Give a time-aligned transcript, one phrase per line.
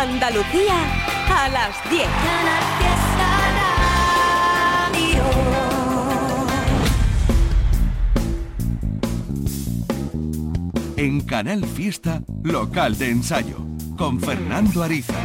[0.00, 0.76] Andalucía
[1.28, 2.06] a las 10.
[10.96, 13.58] En Canal Fiesta, local de ensayo,
[13.98, 15.20] con Fernando Ariza.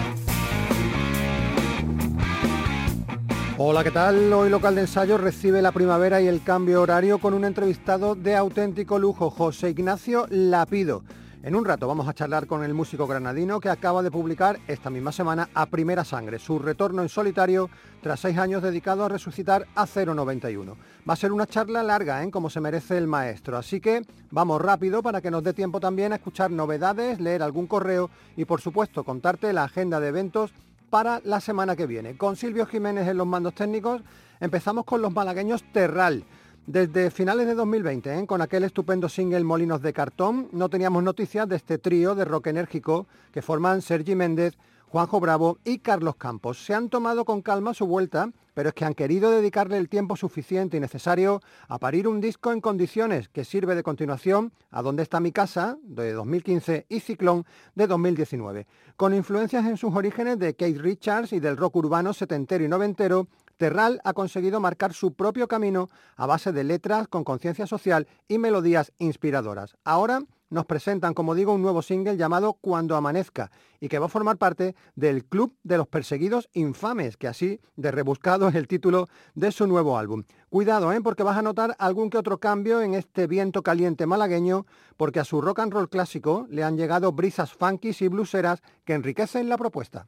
[3.57, 4.33] Hola, ¿qué tal?
[4.33, 8.35] Hoy local de ensayo recibe la primavera y el cambio horario con un entrevistado de
[8.35, 11.03] auténtico lujo, José Ignacio Lapido.
[11.45, 14.89] En un rato vamos a charlar con el músico granadino que acaba de publicar esta
[14.89, 17.69] misma semana A Primera Sangre, su retorno en solitario
[18.01, 20.75] tras seis años dedicado a resucitar a 091.
[21.07, 22.31] Va a ser una charla larga, ¿eh?
[22.31, 26.13] como se merece el maestro, así que vamos rápido para que nos dé tiempo también
[26.13, 30.51] a escuchar novedades, leer algún correo y por supuesto contarte la agenda de eventos
[30.89, 32.17] para la semana que viene.
[32.17, 34.01] Con Silvio Jiménez en los mandos técnicos
[34.39, 36.25] empezamos con los malagueños Terral.
[36.67, 38.25] Desde finales de 2020, ¿eh?
[38.25, 42.47] con aquel estupendo single Molinos de Cartón, no teníamos noticias de este trío de rock
[42.47, 46.65] enérgico que forman Sergi Méndez, Juanjo Bravo y Carlos Campos.
[46.65, 50.15] Se han tomado con calma su vuelta, pero es que han querido dedicarle el tiempo
[50.15, 55.03] suficiente y necesario a parir un disco en condiciones que sirve de continuación a Dónde
[55.03, 57.45] está mi casa, de 2015, y Ciclón,
[57.75, 58.65] de 2019.
[58.97, 63.27] Con influencias en sus orígenes de Kate Richards y del rock urbano setentero y noventero,
[63.57, 68.37] Terral ha conseguido marcar su propio camino a base de letras con conciencia social y
[68.37, 69.75] melodías inspiradoras.
[69.83, 74.09] Ahora nos presentan, como digo, un nuevo single llamado Cuando Amanezca y que va a
[74.09, 79.07] formar parte del Club de los Perseguidos Infames, que así de rebuscado es el título
[79.33, 80.23] de su nuevo álbum.
[80.49, 81.01] Cuidado, ¿eh?
[81.01, 84.65] porque vas a notar algún que otro cambio en este viento caliente malagueño,
[84.97, 88.93] porque a su rock and roll clásico le han llegado brisas funky y bluseras que
[88.93, 90.07] enriquecen la propuesta.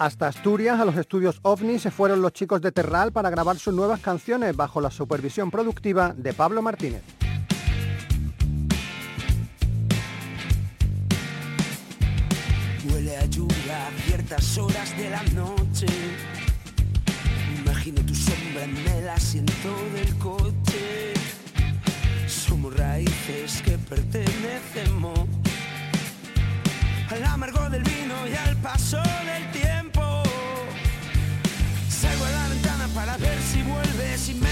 [0.00, 3.74] Hasta Asturias, a los estudios OVNI, se fueron los chicos de Terral para grabar sus
[3.74, 7.02] nuevas canciones bajo la supervisión productiva de Pablo Martínez.
[12.90, 15.86] Huele a lluvia a ciertas horas de la noche.
[17.62, 21.12] Imagino tu sombra en el asiento del coche.
[22.26, 25.28] Somos raíces que pertenecemos
[27.10, 29.39] al amargo del vino y al paso del
[34.20, 34.49] she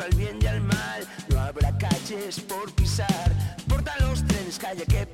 [0.00, 1.06] al bien y al mal.
[1.28, 3.32] No habrá calles por pisar.
[3.68, 5.06] Porta los trenes haya que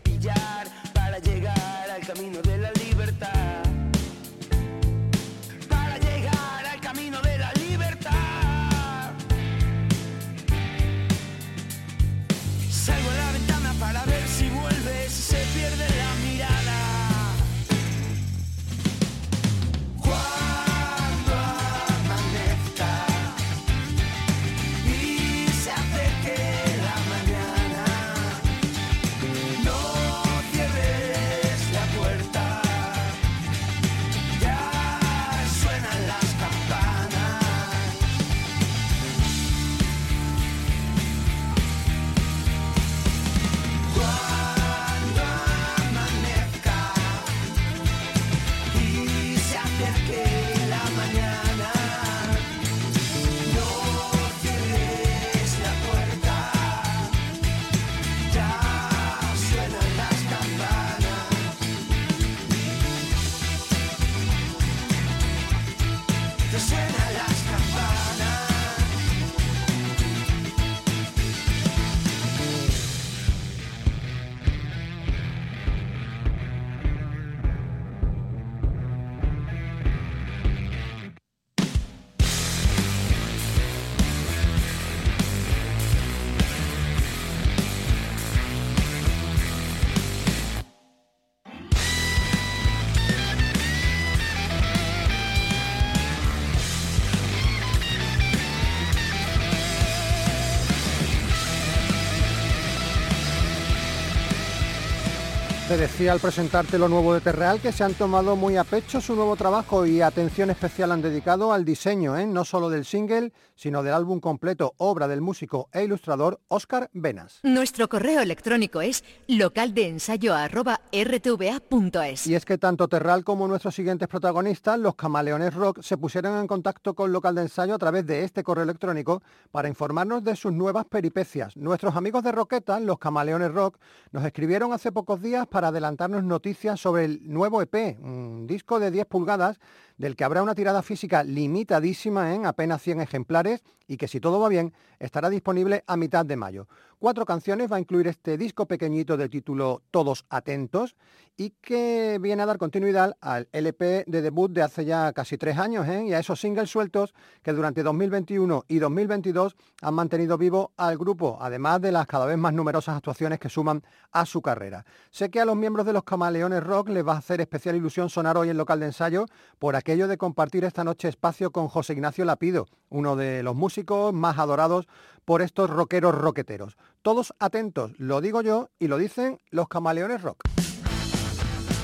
[105.77, 108.99] Te decía al presentarte lo nuevo de Terreal que se han tomado muy a pecho
[108.99, 112.27] su nuevo trabajo y atención especial han dedicado al diseño, ¿eh?
[112.27, 117.41] no solo del single, sino del álbum completo, obra del músico e ilustrador Óscar Venas.
[117.43, 122.27] Nuestro correo electrónico es localdeensayo.rtva.es.
[122.27, 126.47] Y es que tanto Terral como nuestros siguientes protagonistas, los Camaleones Rock, se pusieron en
[126.47, 130.55] contacto con Local de Ensayo a través de este correo electrónico para informarnos de sus
[130.55, 131.55] nuevas peripecias.
[131.55, 133.77] Nuestros amigos de Roqueta, los Camaleones Rock,
[134.13, 138.91] nos escribieron hace pocos días para adelantarnos noticias sobre el nuevo EP, un disco de
[138.91, 139.59] 10 pulgadas
[139.97, 144.41] del que habrá una tirada física limitadísima en apenas 100 ejemplares y que si todo
[144.41, 146.69] va bien estará disponible a mitad de mayo.
[146.98, 150.97] Cuatro canciones va a incluir este disco pequeñito de título Todos Atentos
[151.37, 155.59] y que viene a dar continuidad al LP de debut de hace ya casi tres
[155.59, 156.07] años ¿eh?
[156.07, 161.37] y a esos singles sueltos que durante 2021 y 2022 han mantenido vivo al grupo,
[161.41, 163.83] además de las cada vez más numerosas actuaciones que suman
[164.13, 164.87] a su carrera.
[165.10, 168.09] Sé que a los miembros de los Camaleones Rock les va a hacer especial ilusión
[168.09, 169.27] sonar hoy en local de ensayo
[169.59, 174.12] por aquello de compartir esta noche espacio con José Ignacio Lapido, uno de los músicos
[174.12, 174.88] más adorados
[175.24, 176.77] por estos rockeros roqueteros.
[177.03, 180.41] Todos atentos, lo digo yo y lo dicen los Camaleones Rock.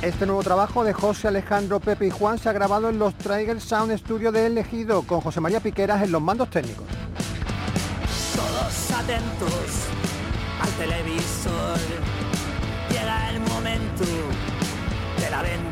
[0.02, 3.60] Este nuevo trabajo de José Alejandro, Pepe y Juan se ha grabado en los Trigger
[3.60, 6.88] Sound Studio de Elegido con José María Piqueras en los mandos técnicos.
[8.34, 9.87] Todos atentos
[10.60, 11.78] al televisor.
[12.90, 14.05] Llega el momento
[15.20, 15.71] de la bendición.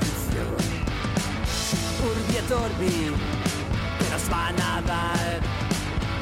[2.02, 3.12] Urbi et Orbi,
[3.99, 5.41] que nos van a dar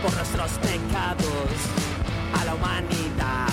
[0.03, 1.51] por nuestros pecados
[2.39, 3.53] a la humanidad.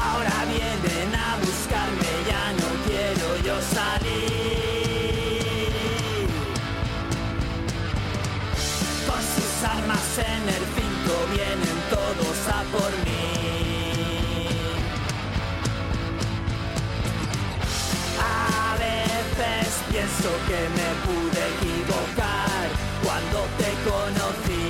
[0.00, 4.26] Ahora vienen a buscarme, ya no quiero yo salir.
[9.08, 13.26] Con sus armas en el cinto vienen todos a por mí.
[18.20, 18.65] A
[20.48, 22.64] que me pude equivocar
[23.04, 24.68] cuando te conocí.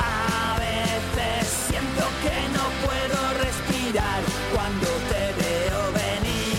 [0.00, 4.20] A veces siento que no puedo respirar
[4.54, 6.54] cuando te veo venir.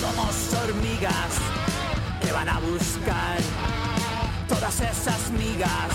[0.00, 1.32] Somos hormigas
[2.22, 3.38] que van a buscar
[4.48, 5.92] todas esas migas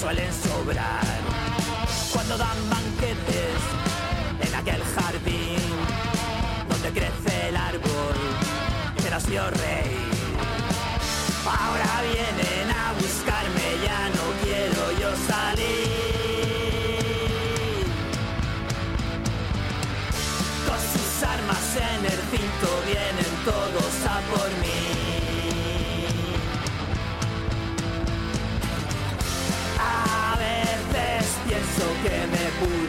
[0.00, 1.06] suelen sobrar
[2.12, 3.60] cuando dan banquetes
[4.40, 5.58] en aquel jardín
[6.68, 8.16] donde crece el árbol
[9.02, 9.96] que nos dio rey.
[11.46, 15.86] Ahora vienen a buscarme, ya no quiero yo salir.
[20.68, 24.85] Con sus armas en el cinto vienen todos a por mí.
[32.58, 32.85] Que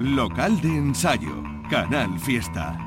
[0.00, 2.78] Local de ensayo, Canal Fiesta.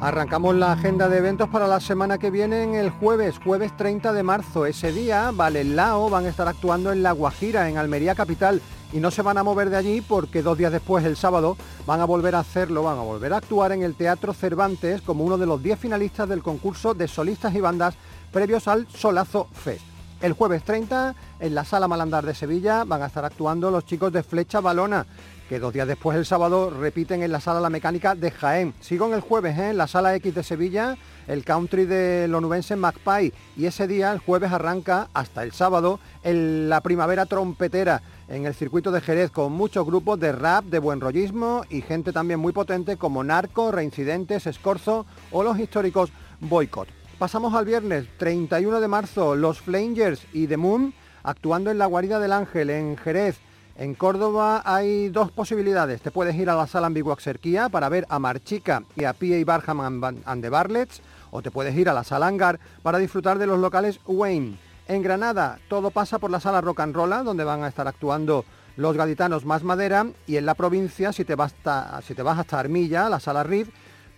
[0.00, 4.12] Arrancamos la agenda de eventos para la semana que viene en el jueves, jueves 30
[4.12, 4.66] de marzo.
[4.66, 8.60] Ese día, Valelao van a estar actuando en La Guajira, en Almería Capital,
[8.92, 11.56] y no se van a mover de allí porque dos días después, el sábado,
[11.86, 15.22] van a volver a hacerlo, van a volver a actuar en el Teatro Cervantes como
[15.22, 17.94] uno de los 10 finalistas del concurso de solistas y bandas
[18.32, 19.89] previos al Solazo Fest.
[20.20, 24.12] El jueves 30, en la Sala Malandar de Sevilla, van a estar actuando los chicos
[24.12, 25.06] de Flecha Balona,
[25.48, 28.74] que dos días después, el sábado, repiten en la Sala La Mecánica de Jaén.
[28.80, 29.70] Sigo en el jueves, ¿eh?
[29.70, 33.32] en la Sala X de Sevilla, el country de lonubense Magpie.
[33.56, 38.92] Y ese día, el jueves, arranca hasta el sábado la primavera trompetera en el circuito
[38.92, 42.98] de Jerez con muchos grupos de rap, de buen rollismo y gente también muy potente
[42.98, 46.10] como Narco, Reincidentes, Escorzo o los históricos
[46.40, 46.99] Boycott.
[47.20, 52.18] Pasamos al viernes 31 de marzo, los Flangers y The Moon actuando en la Guarida
[52.18, 53.36] del Ángel en Jerez.
[53.76, 56.00] En Córdoba hay dos posibilidades.
[56.00, 59.44] Te puedes ir a la sala Ambiguaxerquía para ver a Marchica y a P.A.
[59.44, 63.46] Barham and the Barlets, o te puedes ir a la sala Hangar para disfrutar de
[63.46, 64.56] los locales Wayne.
[64.88, 68.46] En Granada todo pasa por la sala Rock and Roll, donde van a estar actuando
[68.78, 71.54] los gaditanos más madera, y en la provincia, si te vas
[72.02, 73.68] si te vas hasta Armilla, la sala Riff,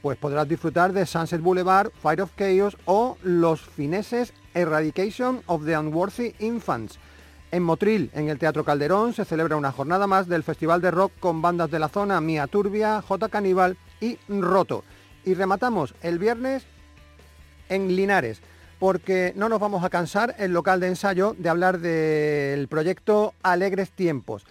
[0.02, 5.78] pues podrás disfrutar de Sunset Boulevard, Fire of Chaos o los fineses Eradication of the
[5.78, 6.98] Unworthy Infants.
[7.52, 11.12] En Motril, en el Teatro Calderón, se celebra una jornada más del Festival de Rock
[11.20, 14.84] con bandas de la zona Mia Turbia, J Caníbal y Roto.
[15.24, 16.64] Y rematamos el viernes
[17.68, 18.40] en Linares,
[18.80, 23.90] porque no nos vamos a cansar el local de ensayo de hablar del proyecto Alegres
[23.90, 24.44] Tiempos.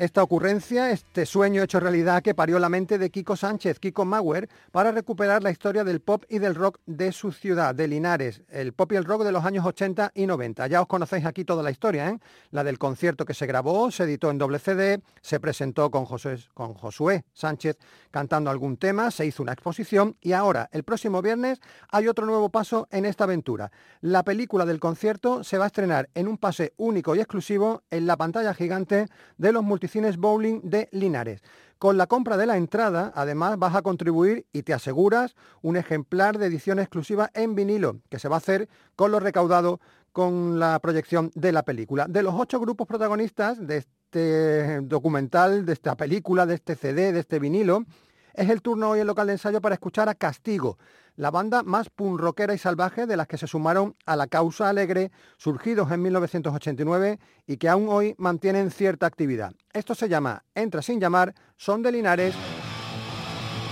[0.00, 4.48] Esta ocurrencia, este sueño hecho realidad que parió la mente de Kiko Sánchez, Kiko Mauer,
[4.72, 8.72] para recuperar la historia del pop y del rock de su ciudad, de Linares, el
[8.72, 10.68] pop y el rock de los años 80 y 90.
[10.68, 12.18] Ya os conocéis aquí toda la historia, ¿eh?
[12.50, 16.38] La del concierto que se grabó, se editó en doble CD, se presentó con Josué,
[16.54, 17.76] con Josué Sánchez
[18.10, 22.48] cantando algún tema, se hizo una exposición y ahora, el próximo viernes, hay otro nuevo
[22.48, 23.70] paso en esta aventura.
[24.00, 28.06] La película del concierto se va a estrenar en un pase único y exclusivo en
[28.06, 31.42] la pantalla gigante de los multi Cines Bowling de Linares.
[31.78, 36.38] Con la compra de la entrada, además, vas a contribuir y te aseguras un ejemplar
[36.38, 39.80] de edición exclusiva en vinilo, que se va a hacer con lo recaudado
[40.12, 42.06] con la proyección de la película.
[42.08, 47.20] De los ocho grupos protagonistas de este documental, de esta película, de este CD, de
[47.20, 47.84] este vinilo,
[48.34, 50.78] es el turno hoy en local de ensayo para escuchar a Castigo,
[51.16, 54.68] la banda más punk rockera y salvaje de las que se sumaron a la causa
[54.68, 59.52] alegre, surgidos en 1989 y que aún hoy mantienen cierta actividad.
[59.72, 62.34] Esto se llama Entra sin llamar, son de Linares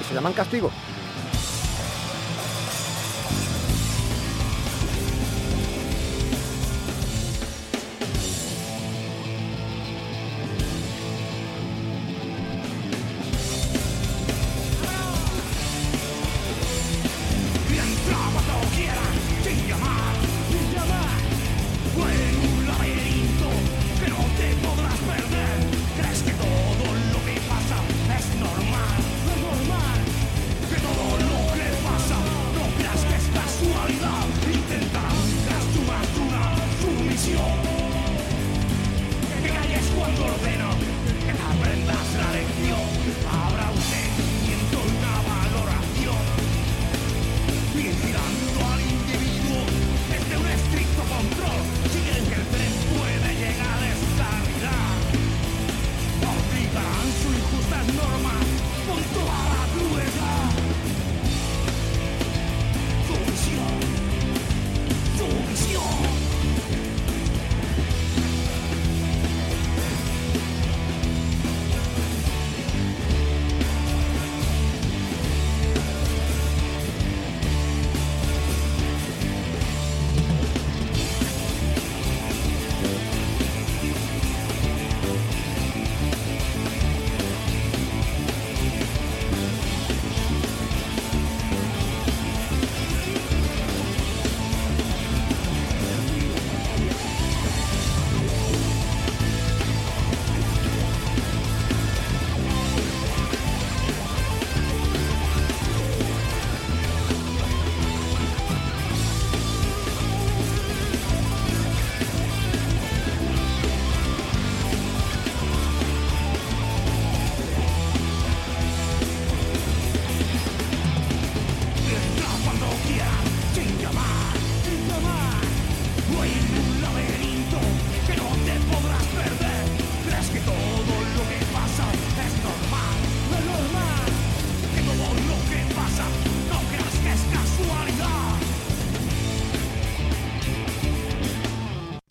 [0.00, 0.70] y se llaman Castigo.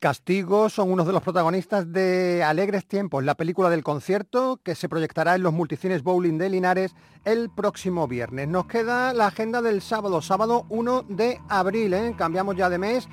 [0.07, 4.87] Castigo son unos de los protagonistas de Alegres Tiempos, la película del concierto que se
[4.87, 6.95] proyectará en los multicines Bowling de Linares
[7.25, 8.47] el próximo viernes.
[8.47, 12.15] Nos queda la agenda del sábado, sábado 1 de abril, ¿eh?
[12.17, 13.09] cambiamos ya de mes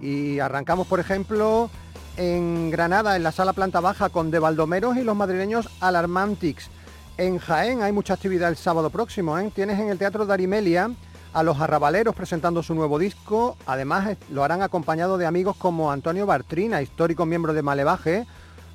[0.00, 1.68] y arrancamos, por ejemplo,
[2.16, 6.70] en Granada, en la sala planta baja, con De Baldomeros y los madrileños Alarmantics.
[7.16, 9.36] En Jaén hay mucha actividad el sábado próximo.
[9.36, 9.50] ¿eh?
[9.52, 10.92] Tienes en el Teatro Darimelia
[11.36, 13.58] a los arrabaleros presentando su nuevo disco.
[13.66, 18.26] Además lo harán acompañado de amigos como Antonio Bartrina, histórico miembro de Malevaje.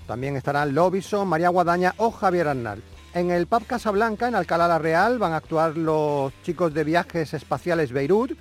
[0.05, 2.83] También estarán Lobison, María Guadaña o Javier Arnal.
[3.15, 7.33] En el Pub Casablanca, en Alcalá la Real, van a actuar los chicos de viajes
[7.33, 8.37] espaciales Beirut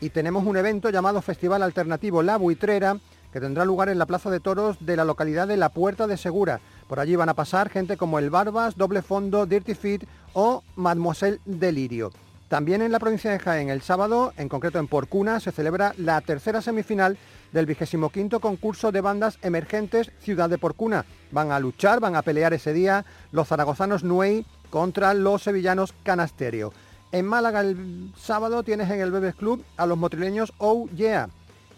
[0.00, 2.96] y tenemos un evento llamado Festival Alternativo La Buitrera
[3.32, 6.16] que tendrá lugar en la Plaza de Toros de la localidad de La Puerta de
[6.16, 6.60] Segura.
[6.88, 11.38] Por allí van a pasar gente como El Barbas, Doble Fondo, Dirty Fit o Mademoiselle
[11.44, 12.10] Delirio.
[12.50, 16.20] También en la provincia de Jaén, el sábado, en concreto en Porcuna, se celebra la
[16.20, 17.16] tercera semifinal
[17.52, 21.04] del vigésimo quinto concurso de bandas emergentes Ciudad de Porcuna.
[21.30, 26.72] Van a luchar, van a pelear ese día los zaragozanos Nuey contra los sevillanos Canasterio.
[27.12, 31.28] En Málaga el sábado tienes en el Bebes Club a los motrileños Oh Yeah.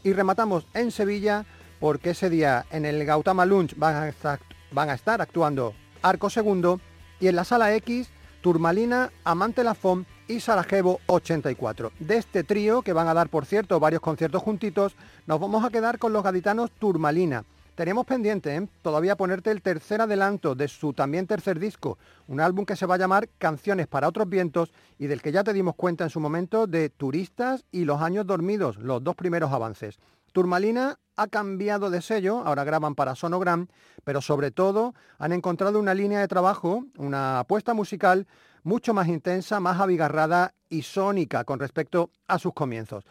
[0.03, 1.45] Y rematamos en Sevilla
[1.81, 6.31] porque ese día en el Gautama Lunch van a estar, van a estar actuando Arco
[6.31, 6.81] Segundo
[7.21, 8.09] y en la Sala X
[8.41, 11.93] Turmalina, Amante Lafón y Sarajevo 84.
[11.99, 14.95] De este trío, que van a dar por cierto varios conciertos juntitos,
[15.27, 17.45] nos vamos a quedar con los gaditanos Turmalina.
[17.75, 18.69] Tenemos pendiente ¿eh?
[18.83, 21.97] todavía ponerte el tercer adelanto de su también tercer disco,
[22.29, 25.43] un álbum que se va a llamar Canciones para otros vientos y del que ya
[25.43, 29.53] te dimos cuenta en su momento de Turistas y Los años dormidos, los dos primeros
[29.53, 29.99] avances.
[30.33, 33.69] Turmalina ha cambiado de sello, ahora graban para Sonogram,
[34.05, 38.27] pero sobre todo han encontrado una línea de trabajo, una apuesta musical
[38.63, 43.05] mucho más intensa, más abigarrada y sónica con respecto a sus comienzos.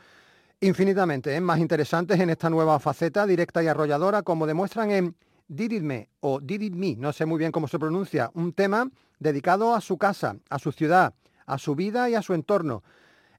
[0.60, 1.42] Infinitamente ¿eh?
[1.42, 5.16] más interesantes en esta nueva faceta directa y arrolladora, como demuestran en
[5.48, 8.54] Did It Me o Did It Me, no sé muy bien cómo se pronuncia, un
[8.54, 8.88] tema
[9.20, 11.14] dedicado a su casa, a su ciudad,
[11.46, 12.84] a su vida y a su entorno.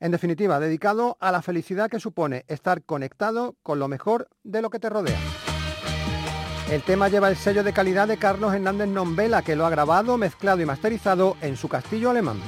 [0.00, 4.70] En definitiva, dedicado a la felicidad que supone estar conectado con lo mejor de lo
[4.70, 5.51] que te rodea.
[6.72, 10.16] El tema lleva el sello de calidad de Carlos Hernández Nombela, que lo ha grabado,
[10.16, 12.40] mezclado y masterizado en su castillo alemán.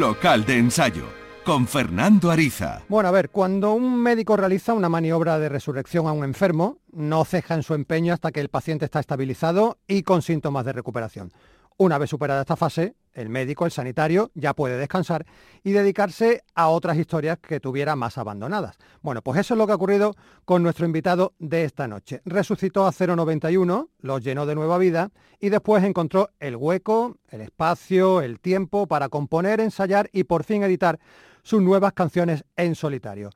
[0.00, 1.04] Local de ensayo,
[1.44, 2.80] con Fernando Ariza.
[2.88, 7.22] Bueno, a ver, cuando un médico realiza una maniobra de resurrección a un enfermo, no
[7.26, 11.32] ceja en su empeño hasta que el paciente está estabilizado y con síntomas de recuperación.
[11.80, 15.24] Una vez superada esta fase, el médico, el sanitario, ya puede descansar
[15.64, 18.76] y dedicarse a otras historias que tuviera más abandonadas.
[19.00, 20.14] Bueno, pues eso es lo que ha ocurrido
[20.44, 22.20] con nuestro invitado de esta noche.
[22.26, 28.20] Resucitó a 091, lo llenó de nueva vida y después encontró el hueco, el espacio,
[28.20, 31.00] el tiempo para componer, ensayar y por fin editar
[31.42, 33.30] sus nuevas canciones en solitario.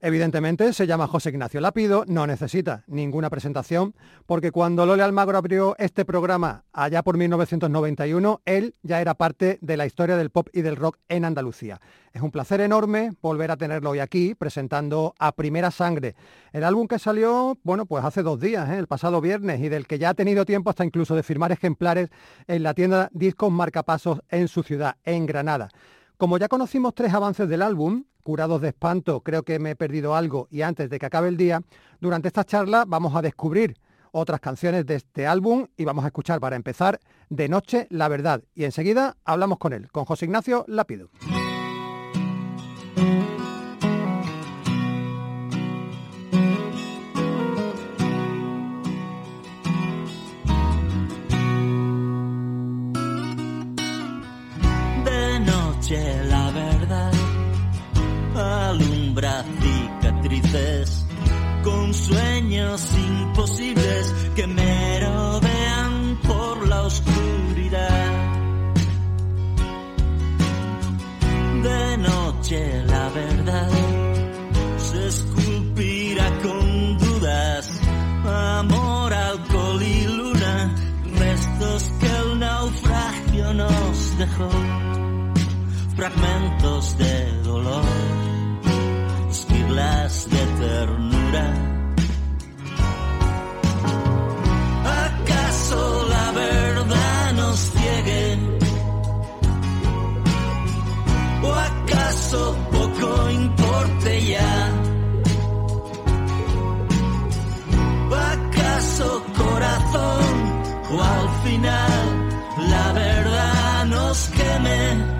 [0.00, 5.74] Evidentemente se llama José Ignacio Lapido, no necesita ninguna presentación, porque cuando Lole Almagro abrió
[5.76, 10.62] este programa allá por 1991, él ya era parte de la historia del pop y
[10.62, 11.80] del rock en Andalucía.
[12.12, 16.14] Es un placer enorme volver a tenerlo hoy aquí, presentando a Primera Sangre,
[16.52, 18.78] el álbum que salió, bueno, pues hace dos días, ¿eh?
[18.78, 22.08] el pasado viernes, y del que ya ha tenido tiempo hasta incluso de firmar ejemplares
[22.46, 25.70] en la tienda Discos Marcapasos en su ciudad, en Granada.
[26.18, 30.16] Como ya conocimos tres avances del álbum, Curados de Espanto, creo que me he perdido
[30.16, 31.62] algo y antes de que acabe el día,
[32.00, 33.76] durante esta charla vamos a descubrir
[34.10, 38.42] otras canciones de este álbum y vamos a escuchar para empezar De Noche la Verdad.
[38.56, 41.08] Y enseguida hablamos con él, con José Ignacio Lápido.
[61.68, 68.10] Con sueños imposibles que me rodean por la oscuridad.
[71.62, 73.70] De noche la verdad
[74.78, 77.80] se esculpirá con dudas,
[78.24, 80.74] amor, alcohol y luna,
[81.18, 84.48] restos que el naufragio nos dejó
[85.96, 87.84] fragmentos de dolor,
[89.30, 91.07] esquirlas de ternura.
[102.30, 104.72] Poco importe ya?
[108.32, 110.32] ¿Acaso corazón?
[110.92, 112.02] ¿O al final
[112.68, 115.18] la verdad nos queme?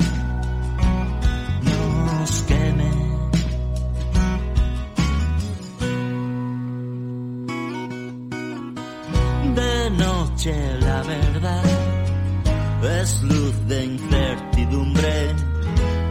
[10.44, 11.62] la verdad
[13.00, 15.47] es luz de incertidumbre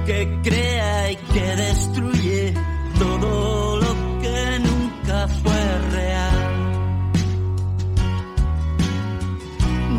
[0.08, 2.54] que crea y que destruye
[2.98, 5.64] todo lo que nunca fue
[5.98, 6.40] real.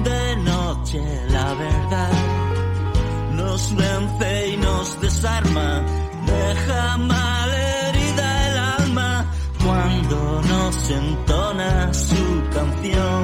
[0.04, 2.12] De noche la verdad
[3.34, 5.84] nos vence y nos desarma,
[6.26, 9.26] deja mal herida el alma
[9.62, 13.17] cuando nos entona su canción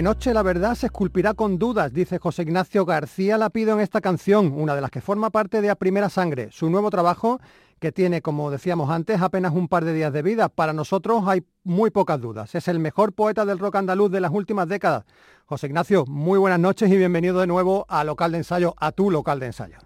[0.00, 4.00] De noche la verdad se esculpirá con dudas, dice José Ignacio García Lapido en esta
[4.00, 7.38] canción, una de las que forma parte de A Primera Sangre, su nuevo trabajo
[7.78, 10.48] que tiene, como decíamos antes, apenas un par de días de vida.
[10.48, 12.54] Para nosotros hay muy pocas dudas.
[12.54, 15.04] Es el mejor poeta del rock andaluz de las últimas décadas.
[15.44, 19.10] José Ignacio, muy buenas noches y bienvenido de nuevo a Local de Ensayo, a tu
[19.10, 19.76] local de ensayo.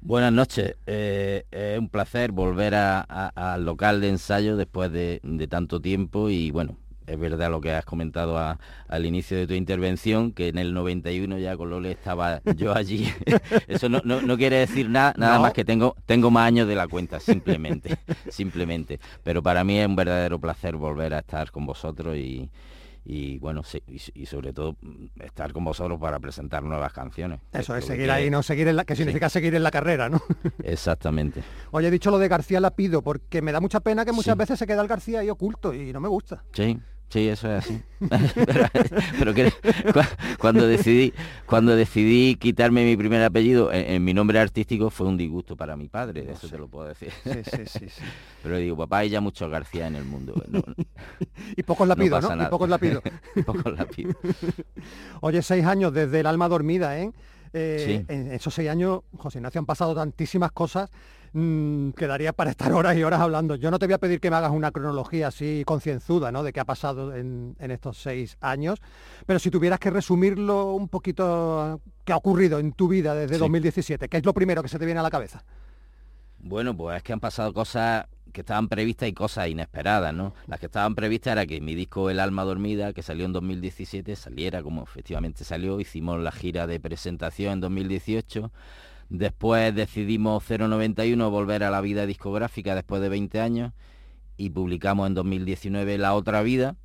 [0.00, 6.28] Buenas noches, eh, es un placer volver al local de ensayo después de, tanto tiempo
[6.28, 10.58] y bueno, es verdad lo que has comentado al inicio de tu intervención, que en
[10.58, 13.12] el 91 ya con Lole estaba yo allí.
[13.68, 17.20] Eso no, quiere decir nada, nada más que tengo, tengo más años de la cuenta,
[17.20, 19.00] simplemente, simplemente.
[19.22, 22.50] Pero para mí es un verdadero placer volver a estar con vosotros y,
[23.04, 27.40] y bueno, y, sobre todo mm, estar con vosotros para presentar nuevas canciones.
[27.52, 30.20] Eso es, seguir ahí, no seguir en la, que significa seguir en la carrera, ¿no?
[30.64, 31.42] Exactamente.
[31.70, 34.36] Oye, he dicho lo de García la pido, porque me da mucha pena que muchas
[34.36, 36.42] veces se queda el García ahí oculto y no me gusta.
[36.52, 37.82] Sí, Sí, eso es así.
[39.18, 39.52] pero, que,
[40.38, 41.14] cuando decidí
[41.46, 45.88] cuando decidí quitarme mi primer apellido en, mi nombre artístico fue un disgusto para mi
[45.88, 47.10] padre, eso te lo puedo decir.
[47.22, 48.02] Sí, sí, sí,
[48.42, 50.34] Pero digo, papá, hay ya muchos García en el mundo.
[51.56, 52.42] y pocos lapidos, ¿no?
[52.42, 53.02] Y pocos lapidos.
[53.46, 53.74] pocos
[55.20, 57.12] Oye, seis años desde el alma dormida, ¿eh?
[57.56, 60.90] Eh en esos seis años, José Ignacio, han pasado tantísimas cosas
[61.38, 63.56] Mm, quedaría para estar horas y horas hablando.
[63.56, 66.42] Yo no te voy a pedir que me hagas una cronología así concienzuda, ¿no?
[66.42, 68.80] De qué ha pasado en, estos seis años,
[69.26, 74.08] pero si tuvieras que resumirlo un poquito, ¿qué ha ocurrido en tu vida desde 2017?
[74.08, 75.44] ¿Qué es lo primero que se te viene a la cabeza?
[76.38, 80.34] Bueno, pues es que han pasado cosas que estaban previstas y cosas inesperadas, ¿no?
[80.46, 84.14] Las que estaban previstas era que mi disco El alma dormida, que salió en 2017,
[84.14, 88.52] saliera como efectivamente salió, hicimos la gira de presentación en 2018
[89.08, 93.72] Después decidimos 091 volver a la vida discográfica después de 20 años
[94.36, 96.76] y publicamos en 2019 La Otra Vida.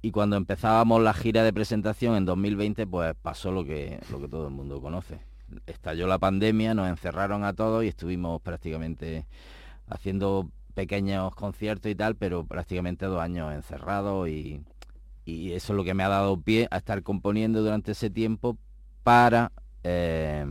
[0.00, 4.26] Y cuando empezábamos la gira de presentación en 2020, pues pasó lo que, lo que
[4.28, 5.20] todo el mundo conoce.
[5.66, 9.26] Estalló la pandemia, nos encerraron a todos y estuvimos prácticamente
[9.88, 14.62] haciendo pequeños conciertos y tal, pero prácticamente dos años encerrados y,
[15.24, 18.56] y eso es lo que me ha dado pie a estar componiendo durante ese tiempo
[19.02, 19.52] para
[19.84, 20.44] eh,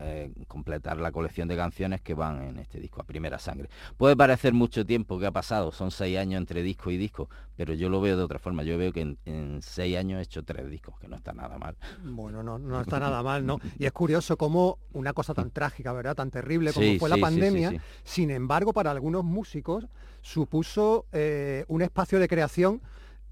[0.00, 3.68] eh, completar la colección de canciones que van en este disco a primera sangre.
[3.96, 7.74] Puede parecer mucho tiempo que ha pasado, son seis años entre disco y disco, pero
[7.74, 8.62] yo lo veo de otra forma.
[8.64, 11.76] Yo veo que en, seis años he hecho tres discos, que no está nada mal.
[12.02, 13.60] Bueno, no, no está nada mal, ¿no?
[13.78, 16.16] Y es curioso cómo una cosa tan trágica, ¿verdad?
[16.16, 19.86] Tan terrible como fue la pandemia, sin embargo, para algunos músicos
[20.22, 22.80] supuso eh, un espacio de creación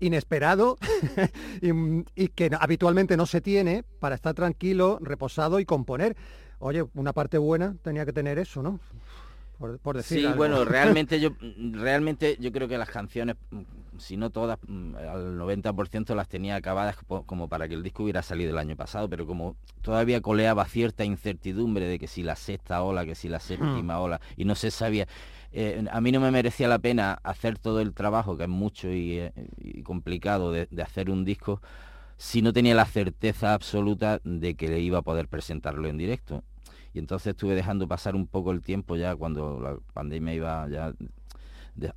[0.03, 0.79] inesperado
[1.63, 6.17] y, que habitualmente no se tiene para estar tranquilo, reposado y componer.
[6.65, 8.79] Oye, una parte buena tenía que tener eso, ¿no?
[9.59, 11.31] Por, decir sí, bueno, realmente yo,
[11.73, 13.37] realmente yo creo que las canciones,
[13.99, 16.97] si no todas, mm, al 90% las tenía acabadas
[17.27, 21.05] como para que el disco hubiera salido el año pasado, pero como todavía coleaba cierta
[21.05, 24.03] incertidumbre de que si la sexta ola, que si la séptima hmm.
[24.03, 25.09] ola, y no se sabía.
[25.53, 28.89] Eh, a mí no me merecía la pena hacer todo el trabajo, que es mucho
[28.89, 29.33] y, eh,
[29.85, 31.61] complicado de, de hacer un disco,
[32.17, 36.45] si no tenía la certeza absoluta de que le iba a poder presentarlo en directo
[36.95, 40.93] y entonces estuve dejando pasar un poco el tiempo ya cuando la pandemia iba ya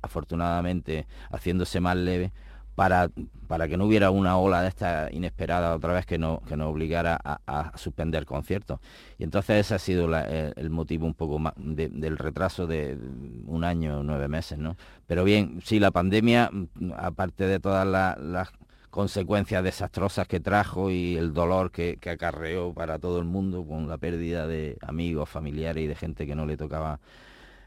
[0.02, 2.32] afortunadamente haciéndose más leve
[2.76, 3.10] para,
[3.48, 6.68] para que no hubiera una ola de esta inesperada otra vez que, no, que nos
[6.68, 8.80] obligara a, suspender conciertos.
[9.18, 12.98] Y entonces ese ha sido el, motivo un poco más del retraso de
[13.46, 14.76] un año, nueve meses, ¿no?
[15.06, 16.50] Pero bien, sí, la pandemia,
[16.96, 18.52] aparte de todas las
[18.96, 23.98] consecuencias desastrosas que trajo y el dolor que, acarreó para todo el mundo con la
[23.98, 26.98] pérdida de amigos, familiares y de gente que no le tocaba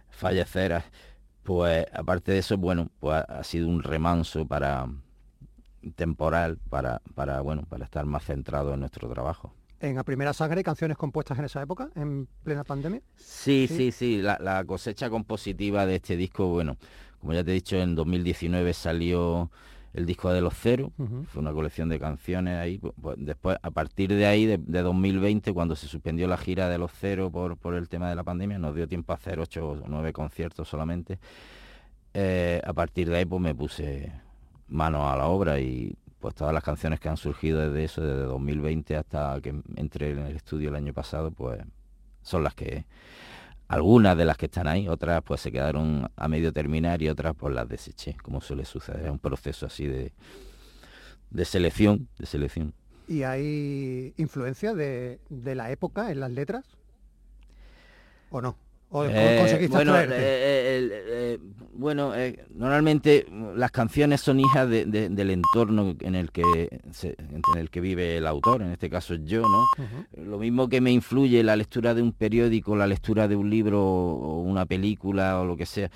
[0.10, 0.82] fallecer,
[1.44, 4.88] pues aparte de eso, bueno, pues ha sido un remanso para
[5.96, 9.54] temporal para, para bueno, para estar más centrado en nuestro trabajo.
[9.82, 13.02] ¿En la primera sangre canciones compuestas en esa época, en plena pandemia?
[13.16, 16.78] Sí, sí, sí, La, la, cosecha compositiva de este disco, bueno,
[17.20, 19.52] como ya te he dicho, en 2019 salió
[19.94, 22.78] el disco de los cero, fue una colección de canciones ahí.
[22.78, 26.78] Pues, pues, después, a partir de ahí, de, 2020, cuando se suspendió la gira de
[26.78, 29.70] los cero por, por el tema de la pandemia, nos dio tiempo a hacer ocho
[29.70, 31.20] o nueve conciertos solamente.
[32.14, 34.12] Eh, a partir de ahí, pues me puse
[34.68, 38.24] mano a la obra y pues todas las canciones que han surgido desde eso, desde
[38.24, 41.60] 2020 hasta que entré en el estudio el año pasado, pues
[42.22, 42.86] son las que
[43.70, 47.36] algunas de las que están ahí, otras pues se quedaron a medio terminar y otras
[47.36, 49.06] pues las deseché, como suele suceder.
[49.06, 50.12] Es un proceso así de,
[51.30, 52.74] de selección, de selección.
[53.08, 56.66] ¿Y hay influencia de, de, la época en las letras?
[58.32, 58.58] ¿O no?
[58.92, 59.38] ¿O Eh,
[59.70, 60.90] bueno, eh,
[61.36, 61.40] eh,
[61.74, 62.14] bueno,
[62.56, 63.26] normalmente
[63.56, 66.42] las canciones son hijas de- de- del entorno en el que
[66.92, 69.66] se- en el que vive el autor, en este caso yo, ¿no?
[70.18, 73.82] Lo mismo que me influye la lectura de un periódico, la lectura de un libro
[73.84, 75.90] o una película o lo que sea.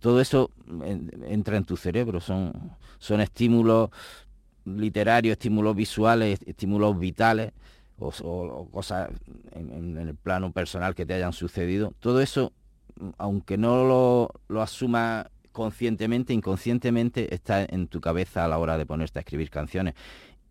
[0.00, 0.50] Todo eso
[0.84, 2.52] en- entra en tu cerebro, son,
[2.98, 3.90] son estímulos
[4.64, 7.52] literarios, estímulos visuales, estímulos vitales
[7.98, 9.10] o, cosas
[9.52, 11.94] en, el plano personal que te hayan sucedido.
[12.00, 12.52] Todo eso,
[13.00, 18.78] mm, aunque no lo, lo asuma conscientemente, inconscientemente, está en tu cabeza a la hora
[18.78, 19.94] de ponerte a escribir canciones.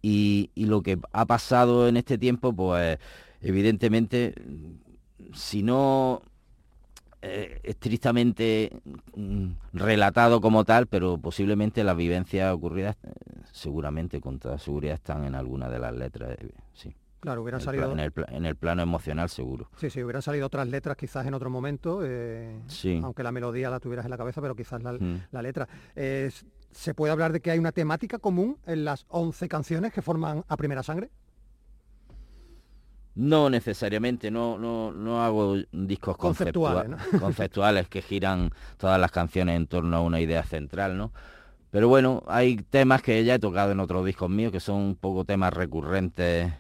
[0.01, 2.97] Y, lo que ha pasado en este tiempo, pues
[3.41, 4.33] evidentemente,
[5.33, 6.21] si no
[7.21, 8.71] eh, estrictamente
[9.15, 13.11] mm, relatado como tal, pero posiblemente las vivencias ocurridas eh,
[13.51, 16.49] seguramente con toda seguridad están en alguna de las letras, eh.
[17.19, 17.91] Claro, hubieran En salido...
[17.91, 19.69] en, el, pla- en el plano emocional seguro.
[19.77, 22.99] Sí, sí, hubieran salido otras letras quizás en otro momento, eh, Sí.
[23.03, 25.21] aunque la melodía la tuvieras en la cabeza, pero quizás la, Mm.
[25.31, 25.67] la letra.
[25.95, 26.29] Eh,
[26.71, 30.43] ¿Se puede hablar de que hay una temática común en las 11 canciones que forman
[30.47, 31.09] A Primera Sangre?
[33.15, 39.55] No necesariamente, no, no, no hago discos Conceptuales, conceptua- conceptuales que giran todas las canciones
[39.55, 41.11] en torno a una idea central, ¿no?
[41.71, 44.95] Pero bueno, hay temas que ya he tocado en otros discos míos que son un
[44.95, 46.53] poco temas recurrentes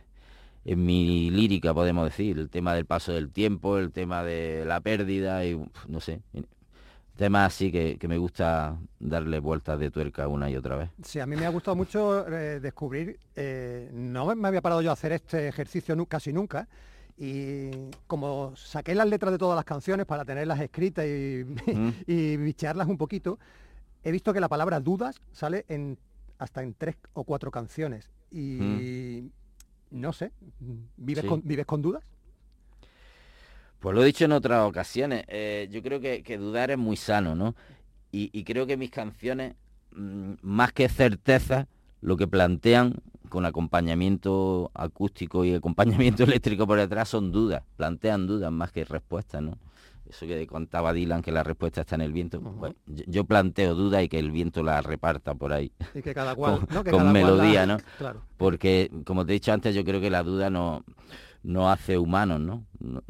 [0.67, 2.37] en mi lírica, podemos decir.
[2.37, 6.21] El tema del paso del tiempo, el tema de la pérdida y no sé.
[7.15, 10.89] Temas así que, que me gusta darle vueltas de tuerca una y otra vez.
[11.01, 14.89] Sí, a mí me ha gustado mucho eh, descubrir, eh, no me había parado yo
[14.89, 16.67] a hacer este ejercicio casi nunca,
[17.17, 17.71] y
[18.05, 21.89] como saqué las letras de todas las canciones para tenerlas escritas y, Mm.
[22.07, 23.39] y bichearlas un poquito,
[24.03, 25.97] he visto que la palabra dudas sale en
[26.37, 28.11] hasta en tres o cuatro canciones.
[28.29, 29.31] Y
[29.91, 30.31] no sé,
[30.97, 31.27] ¿vives, Sí.
[31.27, 32.03] con, ¿vives con dudas?
[33.79, 36.97] Pues lo he dicho en otras ocasiones, eh, yo creo que, que dudar es muy
[36.97, 37.55] sano, ¿no?
[38.11, 39.55] Y, y creo que mis canciones,
[39.91, 41.67] mm, más que certeza,
[42.01, 42.95] lo que plantean
[43.29, 49.43] con acompañamiento acústico y acompañamiento eléctrico por detrás son dudas, plantean dudas más que respuestas,
[49.43, 49.57] ¿no?
[50.09, 52.39] Eso que contaba Dylan, que la respuesta está en el viento.
[52.39, 56.13] Bueno, yo, yo planteo dudas y que el viento la reparta por ahí, Y que
[56.13, 56.83] cada cual, Con- ¿no?
[56.83, 57.77] Que con cada cual la- melodía, ¿no?
[57.97, 58.21] Claro.
[58.37, 60.83] porque como te he dicho antes, yo creo que la duda no,
[61.43, 62.63] no hace humanos, ¿no?
[62.79, 63.01] No,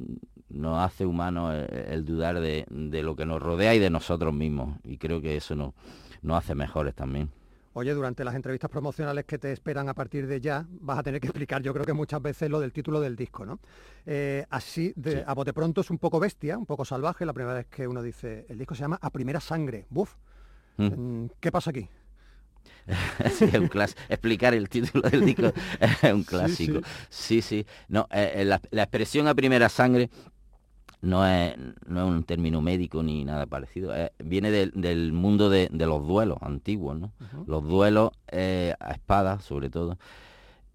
[0.49, 4.33] no hace humanos el, el dudar de, de lo que nos rodea y de nosotros
[4.33, 4.79] mismos.
[4.83, 5.73] Y creo que eso no,
[6.21, 7.29] nos hace mejores también.
[7.79, 11.21] Oye, durante las entrevistas promocionales que te esperan a partir de ya, vas a tener
[11.21, 13.59] que explicar, yo creo que muchas veces lo del título del disco, ¿no?
[14.03, 15.17] Eh, así, de, Sí.
[15.23, 18.01] a bote pronto es un poco bestia, un poco salvaje, la primera vez que uno
[18.01, 20.15] dice, el disco se llama A Primera Sangre, buf.
[20.77, 20.85] Mm.
[20.85, 21.87] Mm, ¿Qué pasa aquí?
[23.31, 23.69] Sí, es un
[24.09, 26.79] Explicar el título del disco es un clásico.
[27.09, 27.63] Sí, sí.
[27.89, 30.09] No, eh, eh, la, la expresión a primera sangre
[31.01, 31.55] no es,
[31.87, 33.95] no es un término médico ni nada parecido.
[33.95, 37.11] eh, viene del, del mundo de, de los duelos antiguos, ¿no?
[37.45, 39.97] Los duelos eh, a espada, sobre todo,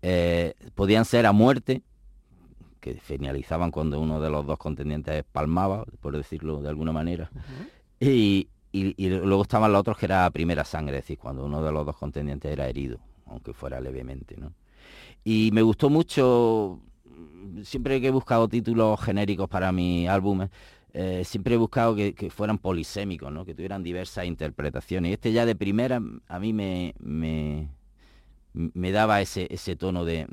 [0.03, 1.83] eh, podían ser a muerte,
[2.81, 7.31] que finalizaban cuando uno de los dos contendientes palmaba, por decirlo de alguna manera.
[8.01, 11.63] y, y- y luego estaban los otros que era primera sangre, es decir, cuando uno
[11.63, 14.37] de los dos contendientes era herido, aunque fuera levemente.
[14.37, 14.53] ¿no?
[15.25, 16.81] Y me gustó mucho,
[17.65, 20.51] siempre que he buscado títulos genéricos para mis álbumes,
[20.95, 25.13] eh, siempre he buscado que, fueran polisémicos, que tuvieran diversas interpretaciones.
[25.13, 30.27] Este ya de primera a mí me, me, daba ese, tono de,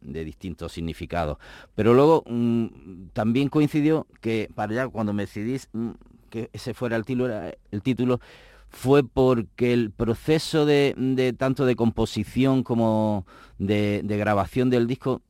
[0.00, 1.38] distintos significados.
[1.74, 5.90] Pero luego mm, también coincidió que para allá cuando me decidí mm,
[6.28, 7.32] que ese fuera el título,
[7.70, 8.20] el título
[8.68, 13.24] fue porque el proceso de, tanto de composición como
[13.56, 15.22] de grabación del disco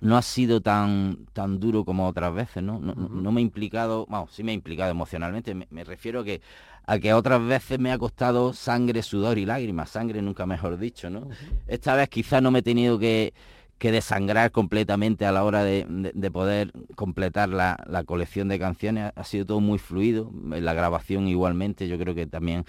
[0.00, 2.78] no ha sido tan tan duro como otras veces, ¿no?
[2.80, 6.22] No, no- no me ha implicado, bueno, sí me ha implicado emocionalmente, me, me refiero
[6.24, 6.40] que
[6.86, 11.10] a que otras veces me ha costado sangre, sudor y lágrimas, sangre nunca mejor dicho,
[11.10, 11.28] ¿no?
[11.66, 13.34] Esta vez quizás no me he tenido que,
[13.78, 18.58] que desangrar completamente a la hora de, de- de poder completar la, la colección de
[18.58, 19.12] canciones.
[19.14, 22.64] Ha sido todo muy fluido, en la grabación igualmente, yo creo que también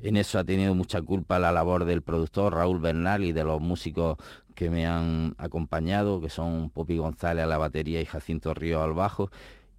[0.00, 3.60] en eso ha tenido mucha culpa la labor del productor Raúl Bernal y de los
[3.60, 4.18] músicos
[4.54, 8.92] que me han acompañado, que son Popi González a la batería y Jacinto Río al
[8.92, 9.30] bajo.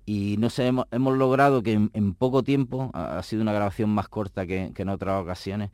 [0.06, 3.54] Y no sé, hemos, hemos logrado que en, en poco tiempo, ha, ha sido una
[3.54, 5.70] grabación más corta que, que en otras ocasiones,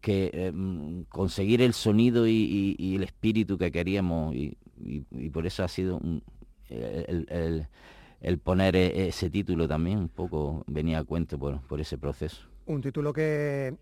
[0.00, 4.56] que eh, mm, conseguir el sonido y, el espíritu que queríamos y,
[5.32, 6.22] por eso ha sido un-
[6.68, 12.46] el, poner e- ese título también un poco venía a cuento por, por ese proceso.
[12.66, 13.74] Un título que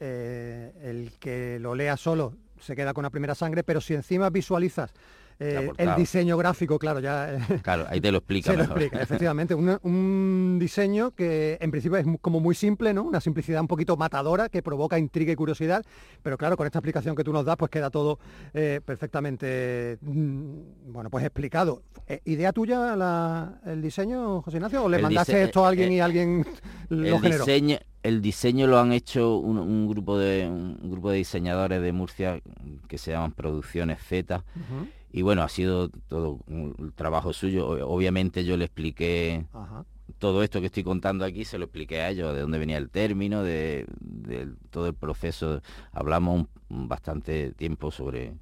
[0.00, 4.30] eh, el que lo lea solo se queda con la primera sangre, pero si encima
[4.30, 4.92] visualizas
[5.38, 7.34] eh, el diseño gráfico, claro, ya...
[7.34, 8.78] eh, Claro, ahí te lo explica Se lo mejor.
[8.82, 9.54] explica, efectivamente.
[9.54, 13.02] Un, un diseño que en principio es como muy simple, ¿no?
[13.02, 15.84] Una simplicidad un poquito matadora que provoca intriga y curiosidad,
[16.22, 18.18] pero claro, con esta explicación que tú nos das, pues queda todo
[18.52, 21.82] eh, perfectamente, mm, bueno, pues explicado.
[22.06, 24.84] Eh, ¿Idea tuya la- el diseño, José Ignacio?
[24.84, 26.44] ¿O le El mandaste esto a alguien y alguien
[26.88, 27.44] lo el generó?
[27.44, 31.90] diseño el diseño lo han hecho un, un grupo de un grupo de diseñadores de
[31.90, 32.38] Murcia
[32.86, 34.44] que se llaman Producciones Z
[35.16, 39.84] y bueno ha sido todo un trabajo suyo obviamente yo le expliqué Ajá.
[40.18, 42.90] todo esto que estoy contando aquí se lo expliqué a ellos de dónde venía el
[42.90, 45.62] término de, de todo el proceso
[45.92, 48.34] hablamos bastante tiempo sobre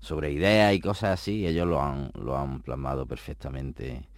[0.00, 4.08] sobre ideas y cosas así y ellos lo han lo han plasmado perfectamente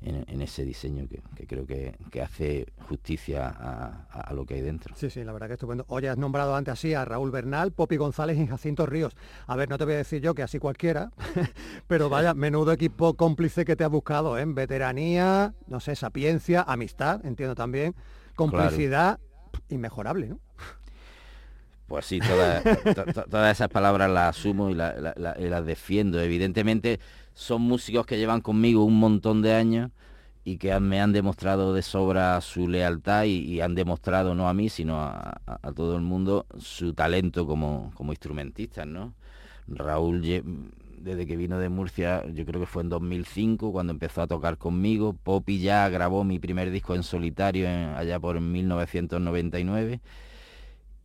[0.00, 4.46] en, en ese diseño que, que creo que, que hace justicia a, a- a lo
[4.46, 4.94] que hay dentro.
[4.96, 5.84] Sí, sí, la verdad que estupendo.
[5.88, 9.16] Oye, has nombrado antes así a Raúl Bernal, Popi González y Jacinto Ríos.
[9.46, 11.10] A ver, no te voy a decir yo que así cualquiera,
[11.88, 14.44] pero vaya, menudo equipo cómplice que te has buscado, ¿eh?
[14.46, 17.94] Veteranía, no sé, sapiencia, amistad, entiendo también,
[18.36, 19.18] complicidad,
[19.68, 20.38] inmejorable, ¿no?
[21.86, 22.62] Pues sí, todas,
[22.94, 26.20] to- to- todas esas palabras las asumo y, la- la- la- y las defiendo.
[26.20, 27.00] Evidentemente
[27.38, 29.92] son músicos que llevan conmigo un montón de años
[30.44, 34.68] y que me han demostrado de sobra su lealtad y, han demostrado no a mí,
[34.68, 35.40] sino a,
[35.76, 39.14] todo el mundo su talento como, como instrumentistas, ¿no?
[39.68, 44.26] Raúl, desde que vino de Murcia, yo creo que fue en 2005 cuando empezó a
[44.26, 45.12] tocar conmigo.
[45.12, 50.00] Poppy ya grabó mi primer disco en solitario en- allá por 1999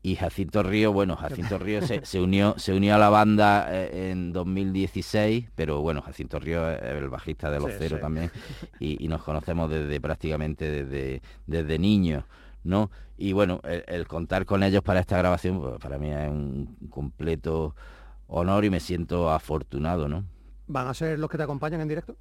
[0.04, 4.12] y Jacinto Río, bueno, Jacinto Río se, se unió se unió a la banda eh,
[4.12, 8.02] en 2016, pero bueno, Jacinto Río es el bajista de Los Sí, Cero sí.
[8.02, 8.30] también
[8.80, 12.26] y, y nos conocemos desde prácticamente desde, desde niños,
[12.64, 12.92] ¿no?
[13.18, 16.76] Y bueno, el, el contar con ellos para esta grabación, pues, para mí es un
[16.90, 17.76] completo
[18.28, 20.26] honor y me siento afortunado, ¿no?
[20.68, 22.18] ¿Van a ser los que te acompañan en directo?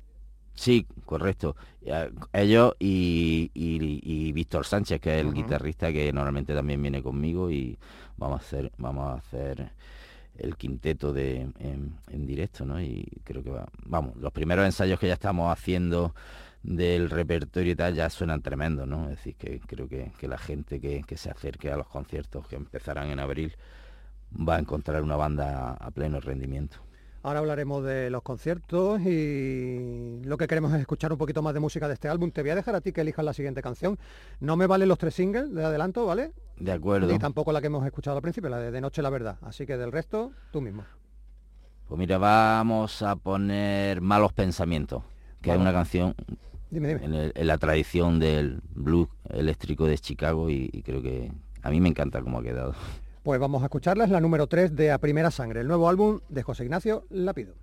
[0.54, 1.56] Sí, correcto.
[1.80, 7.02] Ya, Ellos y, y- y Víctor Sánchez, que es el guitarrista que normalmente también viene
[7.02, 7.78] conmigo y
[8.16, 9.72] vamos a hacer, vamos a hacer
[10.38, 12.80] el quinteto de en, en directo, ¿no?
[12.82, 16.14] Y creo que va, vamos, los primeros ensayos que ya estamos haciendo
[16.62, 19.04] del repertorio y tal ya suenan tremendos, ¿no?
[19.04, 22.46] Es decir, que creo que, que la gente que, que se acerque a los conciertos
[22.48, 23.56] que empezarán en abril
[24.32, 26.78] va a encontrar una banda a pleno rendimiento.
[27.24, 31.60] Ahora hablaremos de los conciertos y lo que queremos es escuchar un poquito más de
[31.60, 32.32] música de este álbum.
[32.32, 33.96] Te voy a dejar a ti que elijas la siguiente canción.
[34.40, 36.32] No me valen los tres singles de adelanto, ¿vale?
[36.58, 37.06] De acuerdo.
[37.12, 39.36] Ni tampoco la que hemos escuchado al principio, la de De Noche la Verdad.
[39.42, 40.84] Así que del resto, tú mismo.
[41.86, 45.04] Pues mira, vamos a poner Malos Pensamientos,
[45.40, 45.64] que Vamos.
[45.66, 46.14] es una canción
[46.70, 47.04] Dime, dime.
[47.04, 51.30] en, el- en la tradición del blues eléctrico de Chicago y, y creo que
[51.62, 52.74] a mí me encanta cómo ha quedado.
[53.22, 56.20] Pues vamos a escucharla, es la número 3 de A Primera Sangre, el nuevo álbum
[56.28, 57.54] de José Ignacio Lapido.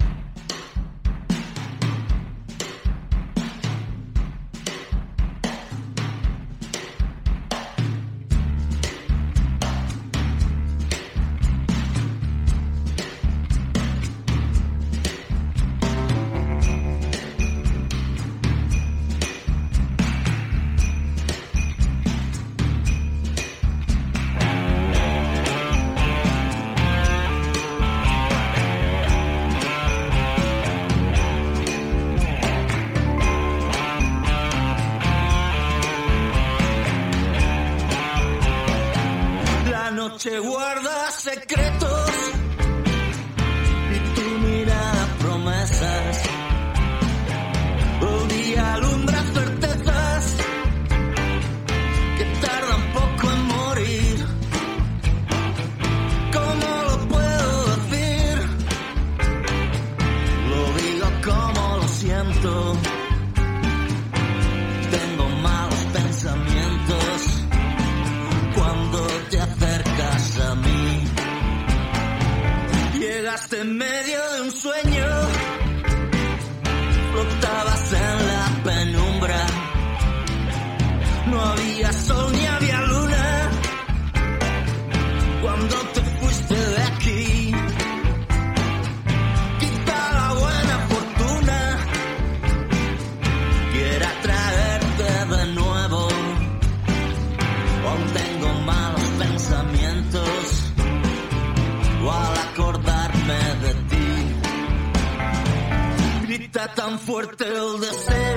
[106.76, 108.29] Tan fuerte el deseo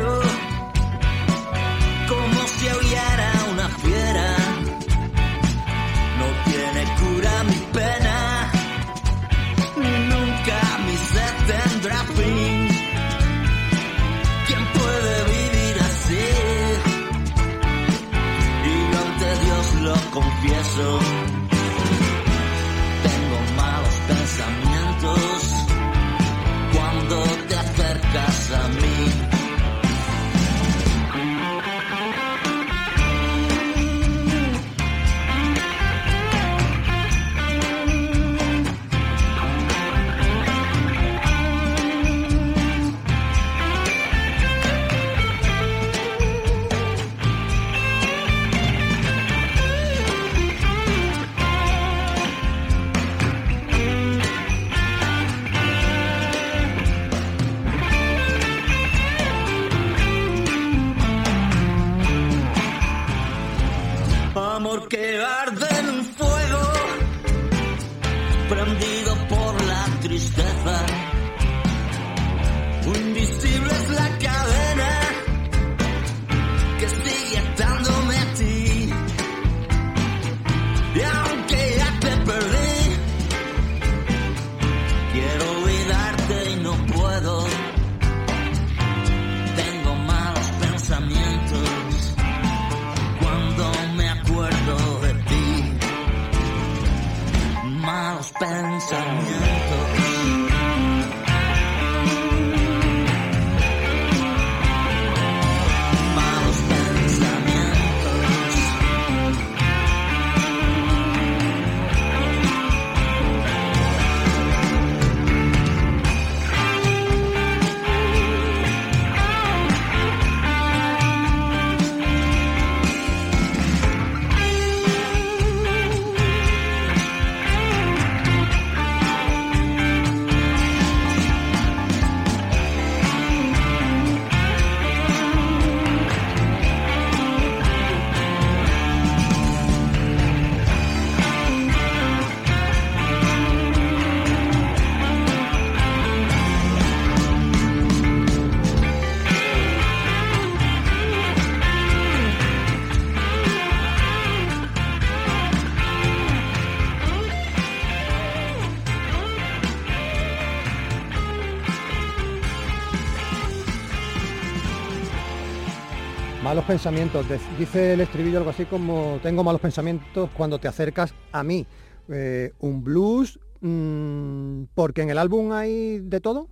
[166.72, 167.26] pensamientos.
[167.58, 171.66] Dice el estribillo algo así como tengo malos pensamientos cuando te acercas a mí.
[172.08, 176.48] Eh, un blues, mm, porque en el álbum hay de todo,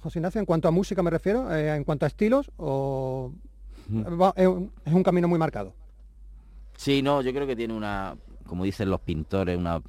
[0.00, 3.32] José Ignacio, en cuanto a música me refiero, eh, en cuanto a estilos, o
[3.90, 5.74] va- es, un, es un camino muy marcado.
[6.76, 9.82] Sí, no, yo creo que tiene una, como dicen los pintores, una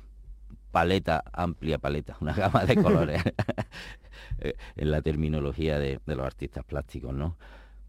[0.72, 3.22] paleta, amplia paleta, una gama de colores
[4.40, 7.38] eh, en la terminología de, de los artistas plásticos, ¿no?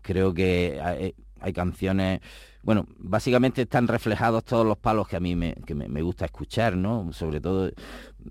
[0.02, 2.20] Creo que hay, canciones,
[2.62, 6.76] bueno, básicamente están reflejados todos los palos que a mí me, que me gusta escuchar,
[6.76, 7.12] ¿no?
[7.12, 7.70] Sobre todo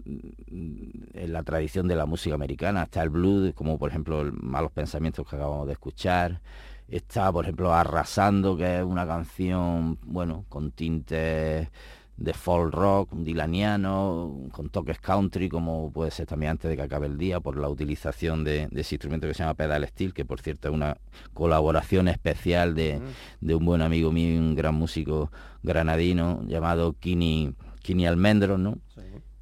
[0.06, 4.34] mm, en la tradición de la música americana, está el blues, como por ejemplo el
[4.34, 6.42] Malos Pensamientos que acabamos de escuchar,
[6.88, 11.70] está por ejemplo Arrasando, que es una canción, bueno, con tintes
[12.18, 17.06] de folk rock, dilaniano, con toques country, como puede ser también antes de que acabe
[17.06, 20.26] el día, por la utilización de, de ese instrumento que se llama pedal steel, que
[20.26, 20.98] por cierto es una
[21.34, 23.00] colaboración especial de,
[23.40, 25.32] de un buen amigo mío un gran músico
[25.64, 28.80] granadino llamado Kini, Kini Almendros, ¿no?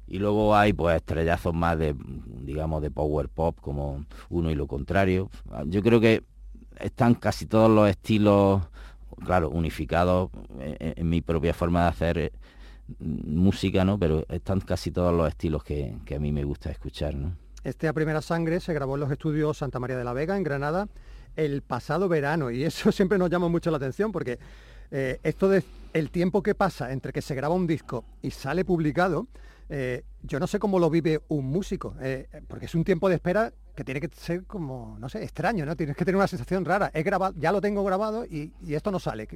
[0.08, 1.96] Y luego hay pues estrellazos más de,
[2.42, 5.30] digamos, de power pop, como uno y lo contrario.
[5.66, 6.22] Yo creo que
[6.78, 8.62] están casi todos los estilos,
[9.24, 12.32] claro, unificados en, en mi propia forma de hacer eh,
[12.98, 13.98] música, ¿no?
[13.98, 17.36] Pero están casi todos los estilos que, a mí me gusta escuchar, ¿no?
[17.64, 20.44] Este A Primera Sangre se grabó en los estudios Santa María de la Vega, en
[20.44, 20.88] Granada,
[21.34, 22.50] el pasado verano.
[22.50, 24.38] Y eso siempre nos llama mucho la atención porque
[24.90, 28.64] eh, esto de el tiempo que pasa entre que se graba un disco y sale
[28.64, 29.26] publicado,
[29.68, 33.16] eh, yo no sé cómo lo vive un músico, eh, porque es un tiempo de
[33.16, 35.74] espera que tiene que ser como, no sé, extraño, ¿no?
[35.74, 36.90] Tienes que tener una sensación rara.
[36.94, 39.26] He grabado, ya lo tengo grabado y esto no sale.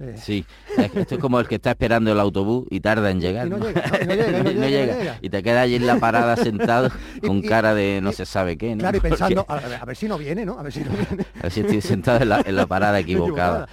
[0.00, 0.44] Eh, Sí,
[0.76, 3.46] esto es como el que está esperando el autobús y tarda en llegar.
[3.46, 3.66] Y no ¿no?
[3.66, 4.00] llega, ¿no?
[4.00, 4.98] Y no llega, y no No llega, y no llega.
[4.98, 5.18] llega.
[5.22, 8.26] Y te quedas allí en la parada sentado Y- con y- cara de no se
[8.26, 8.80] sabe qué, ¿no?
[8.80, 10.58] Claro, y Porque- pensando, a ver, a ver si no viene, ¿no?
[10.58, 11.24] A ver si no viene.
[11.38, 13.68] A ver si estoy sentado en la, en la parada equivocada.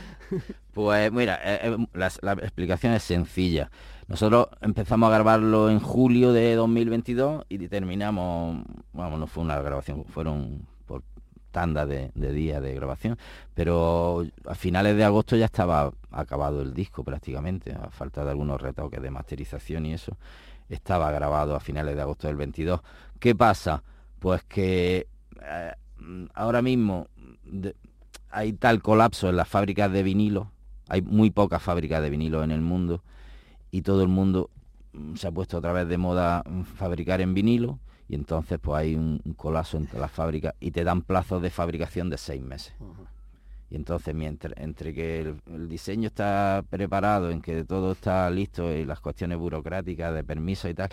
[0.73, 3.69] Pues mira, eh, eh, la, la explicación es sencilla.
[4.07, 8.63] Nosotros empezamos a grabarlo en julio de 2022 y terminamos,
[8.93, 10.67] vamos, no fue una grabación, fueron
[11.51, 13.17] tanda de, de días de grabación,
[13.53, 18.61] pero a finales de agosto ya estaba acabado el disco prácticamente, a falta de algunos
[18.61, 20.17] retoques de masterización y eso,
[20.69, 22.81] estaba grabado a finales de agosto del 22.
[23.19, 23.83] ¿Qué pasa?
[24.19, 25.07] Pues que
[25.41, 25.73] eh,
[26.33, 27.07] ahora mismo
[28.29, 30.51] hay tal colapso en las fábricas de vinilo,
[30.87, 33.03] hay muy pocas fábricas de vinilo en el mundo
[33.71, 34.49] y todo el mundo
[34.93, 37.79] mm, se ha puesto otra vez de moda mm, fabricar en vinilo
[38.11, 41.49] y entonces pues hay un, un colapso entre las fábricas y te dan plazos de
[41.49, 42.73] fabricación de seis meses.
[43.69, 48.69] Y entonces mientras entre que el, el diseño está preparado, en que todo está listo
[48.69, 50.89] y las cuestiones burocráticas de permiso y tal,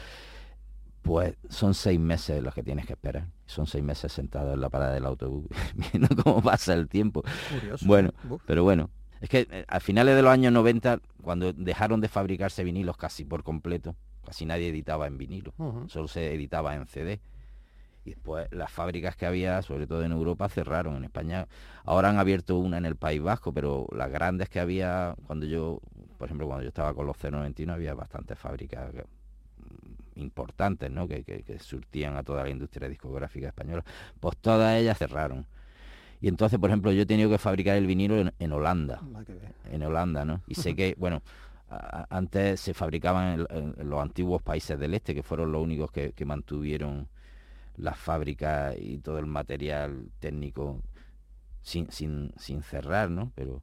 [1.03, 3.27] pues son seis meses los que tienes que esperar.
[3.47, 5.49] Son seis meses sentado en la parada del autobús
[5.93, 7.25] viendo cómo pasa el tiempo.
[7.53, 7.85] Curioso.
[7.85, 8.13] Bueno,
[8.47, 8.91] pero bueno,
[9.21, 13.25] es que eh, a finales de los años 90, cuando dejaron de fabricarse vinilos casi
[13.25, 13.97] por completo,
[14.29, 15.53] casi nadie editaba en vinilo,
[15.89, 17.21] solo se editaba en CD.
[18.05, 20.97] Y después las fábricas que había, sobre todo en Europa, cerraron.
[20.97, 21.47] En España
[21.85, 25.81] ahora han abierto una en el País Vasco, pero las grandes que había cuando yo,
[26.19, 31.07] por ejemplo, cuando yo estaba con los 091 había bastantes fábricas que- mm, importantes, ¿no?
[31.07, 33.85] Que, que- que surtían a toda la industria discográfica española.
[34.21, 35.45] Pues todas ellas cerraron.
[36.21, 39.23] Y entonces, por ejemplo, yo he tenido que fabricar el vinilo en, en Holanda Ah,
[39.71, 40.41] en Holanda, ¿no?
[40.49, 41.23] Y sé que, bueno,
[41.69, 46.25] antes se fabricaban en, los antiguos países del este, que fueron los únicos que, que
[46.25, 47.09] mantuvieron
[47.77, 50.81] las fábricas y todo el material técnico
[51.63, 53.33] sin, sin, sin cerrar, ¿no?
[53.35, 53.63] Pero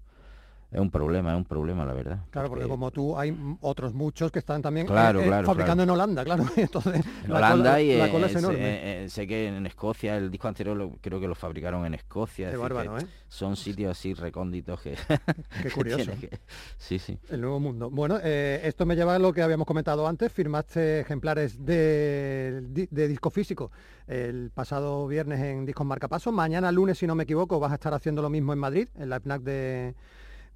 [0.75, 2.19] es un problema, es un problema, la verdad.
[2.31, 5.83] Claro, porque como tú hay otros muchos que están también eh, Claro, eh, claro, fabricando
[5.83, 5.83] claro.
[5.83, 6.43] en Holanda, claro.
[6.57, 8.59] Entonces, En la Holanda cola- y la eh, cola es sé- enorme.
[8.59, 11.93] eh, eh, sé que en Escocia, el disco anterior lo- creo que lo fabricaron en
[11.93, 12.51] Escocia.
[12.51, 13.07] Qué bárbaro, ¿eh?
[13.29, 14.95] Son sitios así recónditos que...
[15.63, 16.11] Qué curioso.
[16.19, 16.39] que-
[16.77, 17.17] Sí, sí.
[17.29, 17.89] El nuevo mundo.
[17.89, 20.29] Bueno, eh, esto me lleva a lo que habíamos comentado antes.
[20.31, 22.61] Firmaste ejemplares de,
[22.91, 23.71] de disco físico
[24.07, 26.31] el pasado viernes en Discos Marcapaso.
[26.31, 29.09] Mañana lunes, si no me equivoco, vas a estar haciendo lo mismo en Madrid, en
[29.09, 29.95] la FNAC de,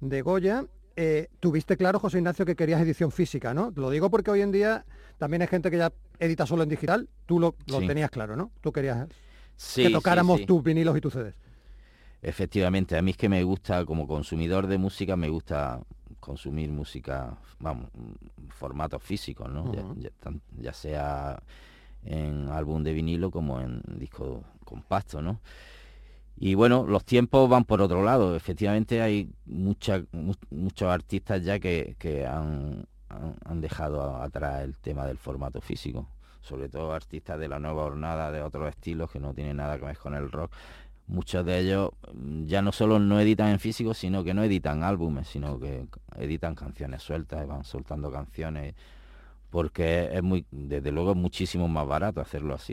[0.00, 0.64] de Goya.
[0.96, 3.72] Eh, tuviste claro, José Ignacio, que querías edición física, ¿no?
[3.76, 4.84] Lo digo porque hoy en día
[5.18, 7.08] también hay gente que ya edita solo en digital.
[7.26, 7.86] Tú lo, lo Sí.
[7.86, 8.50] tenías claro, ¿no?
[8.60, 9.06] Tú querías
[9.56, 10.46] Sí, que tocáramos sí.
[10.46, 11.34] tus vinilos y tus CDs.
[12.22, 15.80] Efectivamente, a mí es que me gusta, como consumidor de música, me gusta
[16.18, 17.88] consumir música, vamos,
[18.50, 19.72] formatos físicos, ¿no?
[19.96, 20.10] Ya-
[20.60, 21.42] ya sea
[22.04, 25.40] en álbum de vinilo como en disco compacto, ¿no?
[26.36, 28.34] Y bueno, los tiempos van por otro lado.
[28.34, 32.86] Efectivamente hay mucha- mu- muchos artistas ya que, que han,
[33.44, 36.08] han- dejado atrás el tema del formato físico.
[36.40, 39.84] Sobre todo artistas de la nueva hornada, de otros estilos que no tienen nada que
[39.84, 40.50] ver con el rock.
[41.06, 44.82] Muchos de ellos mm, ya no solo no editan en físico, sino que no editan
[44.82, 48.74] álbumes, sino que editan canciones sueltas, van soltando canciones,
[49.50, 52.72] porque es muy, desde luego es muchísimo más barato hacerlo así.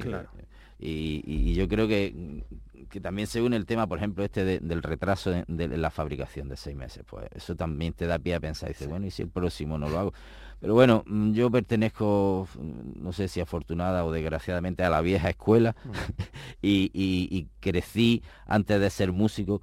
[0.80, 2.44] Y- y yo creo que,
[2.90, 5.90] que también se une el tema, por ejemplo, este de- del retraso de, de la
[5.90, 7.04] fabricación de seis meses.
[7.10, 9.90] Pues eso también te da pie a pensar, dice, bueno, ¿y si el próximo no
[9.90, 10.14] lo hago?
[10.60, 15.30] Pero bueno, mm, yo pertenezco, mm, no sé si afortunada o desgraciadamente, a la vieja
[15.30, 15.76] escuela
[16.62, 19.62] y, y- y crecí antes de ser músico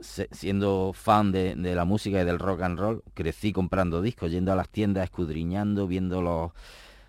[0.00, 4.52] siendo fan de, de la música y del rock and roll, crecí comprando discos, yendo
[4.52, 6.50] a las tiendas, escudriñando, viendo los,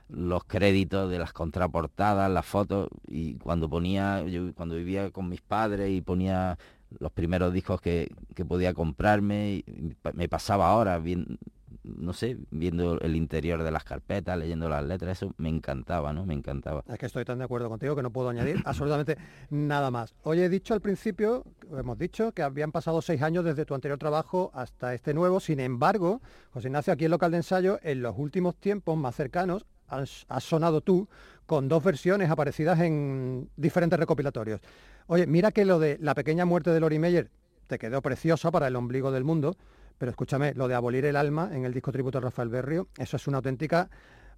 [0.10, 5.42] los créditos de las contraportadas, las fotos, y cuando ponía, yo cuando vivía con mis
[5.42, 6.58] padres y ponía
[7.00, 11.40] los primeros discos que, que podía comprarme, y me pasaba horas bien,
[11.84, 16.26] no sé, viendo el interior de las carpetas, leyendo las letras, eso me encantaba, ¿no?
[16.26, 16.84] Me encantaba.
[16.88, 19.18] Es que estoy tan de acuerdo contigo que no puedo añadir absolutamente
[19.50, 20.14] nada más.
[20.24, 23.98] Hoy he dicho al principio, hemos dicho que habían pasado seis años desde tu anterior
[23.98, 25.40] trabajo hasta este nuevo.
[25.40, 29.66] Sin embargo, José Ignacio, aquí en local de ensayo, en los últimos tiempos más cercanos,
[29.88, 31.08] has, has sonado tú
[31.46, 34.62] con dos versiones aparecidas en diferentes recopilatorios.
[35.08, 37.30] Oye, mira que lo de la pequeña muerte de Lori Meyer
[37.68, 39.56] te quedó preciosa para el ombligo del mundo,
[39.98, 43.18] pero escúchame, lo de abolir el alma en el disco tributo a Rafael Berrio, eso
[43.18, 43.90] es una auténtica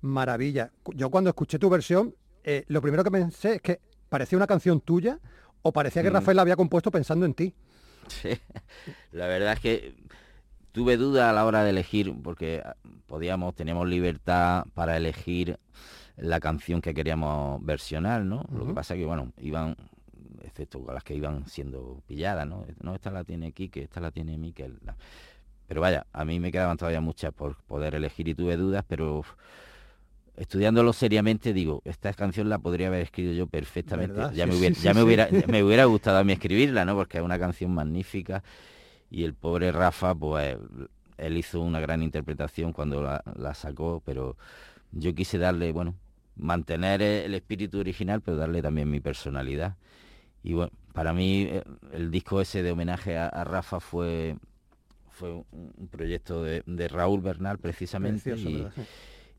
[0.02, 0.72] maravilla.
[0.94, 3.80] Yo cuando escuché tu versión, eh, lo primero que pensé es que
[4.10, 5.20] parecía una canción tuya
[5.62, 6.14] o parecía que Mm.
[6.14, 7.54] Rafael la había compuesto pensando en ti.
[8.08, 8.30] Sí,
[9.14, 9.96] la verdad es que
[10.76, 12.76] tuve duda a la hora de elegir, porque ah,
[13.08, 15.58] podíamos, teníamos libertad para elegir
[16.18, 18.44] la canción que queríamos versionar, ¿no?
[18.52, 19.78] Lo que pasa es que, bueno, iban,
[20.44, 22.66] excepto con las que iban siendo pilladas, ¿no?
[22.82, 24.80] No, esta la tiene Quique, esta la tiene Miquel.
[25.66, 29.24] Pero vaya, a mí me quedaban todavía muchas por poder elegir y tuve dudas, pero
[30.36, 34.14] estudiándolo seriamente digo, esta canción la podría haber escrito yo perfectamente.
[34.14, 34.34] ¿Verdad?
[34.34, 36.84] Ya, Sí, me hubiera, sí, ya me hubiera, ya me hubiera gustado a mí escribirla,
[36.84, 36.96] ¿no?
[36.96, 38.44] Porque es una canción magnífica
[39.12, 40.58] y el pobre Rafa, pues
[41.18, 44.36] él hizo una gran interpretación cuando la, la sacó, pero
[44.92, 45.96] yo quise darle, bueno,
[46.36, 49.76] mantener el espíritu original, pero darle también mi personalidad.
[50.44, 54.36] Y bueno, para mí eh, el disco ese de homenaje a, a Rafa fue
[55.10, 58.70] fue un, proyecto de, de Raúl Bernal precisamente Precioso,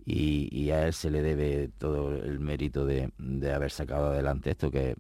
[0.06, 4.06] y, y- y a él se le debe todo el mérito de, de haber sacado
[4.06, 4.96] adelante esto, que,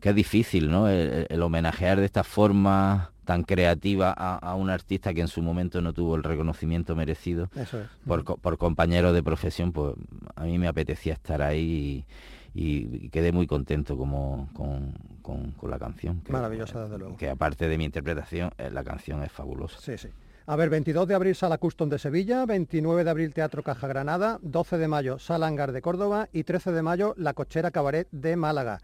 [0.00, 0.88] que es difícil, ¿no?
[0.88, 5.42] El, el homenajear de esta forma tan creativa a, a un artista que en su
[5.42, 7.86] momento no tuvo el reconocimiento merecido Eso es.
[8.06, 9.94] por, por compañeros de profesión, pues
[10.34, 12.06] a mí me apetecía estar ahí
[12.54, 16.20] y, y- y quedé muy contento como, con, con- con la canción.
[16.22, 17.16] que- Maravillosa, desde luego.
[17.18, 19.78] Que aparte de mi interpretación, eh, la canción es fabulosa.
[19.80, 20.08] Sí, sí.
[20.46, 24.38] A ver, 22 de abril Sala Custom de Sevilla, 29 de abril Teatro Caja Granada,
[24.40, 28.36] 12 de mayo Sala Hangar de Córdoba y 13 de mayo La Cochera Cabaret de
[28.36, 28.80] Málaga.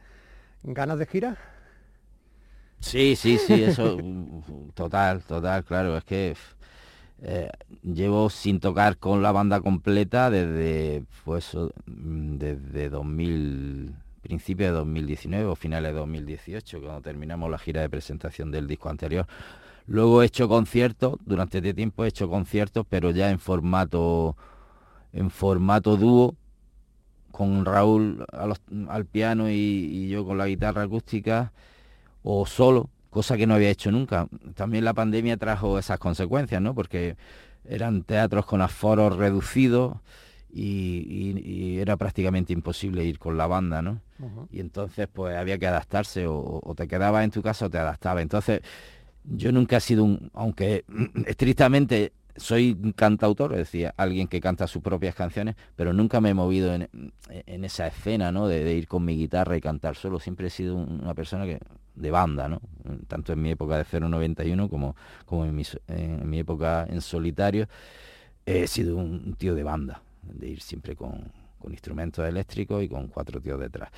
[0.65, 1.39] ¿Ganas de gira?
[2.81, 6.35] Sí, sí, sí, eso, mm, total, total, claro, es que
[7.23, 7.51] eh,
[7.83, 11.55] llevo sin tocar con la banda completa desde, pues,
[11.87, 17.89] mm, desde 2000, principio de 2019 o finales de 2018, cuando terminamos la gira de
[17.91, 19.27] presentación del disco anterior.
[19.87, 24.37] Luego he hecho conciertos, durante este tiempo he hecho conciertos, pero ya en formato,
[25.13, 26.37] en formato dúo,
[27.37, 31.53] con Raúl a los- al piano y, y yo con la guitarra acústica
[32.23, 34.29] o solo, cosa que no había hecho nunca.
[34.55, 36.75] También la pandemia trajo esas consecuencias, ¿no?
[36.75, 37.17] Porque
[37.69, 39.97] eran teatros con aforos reducidos
[40.53, 40.63] y,
[41.09, 44.01] y- y era prácticamente imposible ir con la banda, ¿no?
[44.53, 47.79] Y entonces pues había que adaptarse o, o te quedabas en tu casa o te
[47.79, 48.23] adaptabas.
[48.23, 48.61] Entonces
[49.25, 50.85] yo nunca he sido un, aunque
[51.27, 56.31] estrictamente soy un cantautor, es decir, alguien que canta sus propias canciones, pero nunca me
[56.31, 56.89] he movido en,
[57.31, 58.49] en esa escena, ¿no?
[58.49, 60.19] De, ir con mi guitarra y cantar solo.
[60.21, 61.61] Siempre he sido un- una persona que
[61.95, 62.61] de banda, ¿no?
[63.09, 67.69] Tanto en mi época de 091 como, como en, mi, en mi época en solitario.
[68.47, 73.09] He sido un tío de banda, de ir siempre con, con instrumentos eléctricos y con
[73.09, 73.91] cuatro tíos detrás.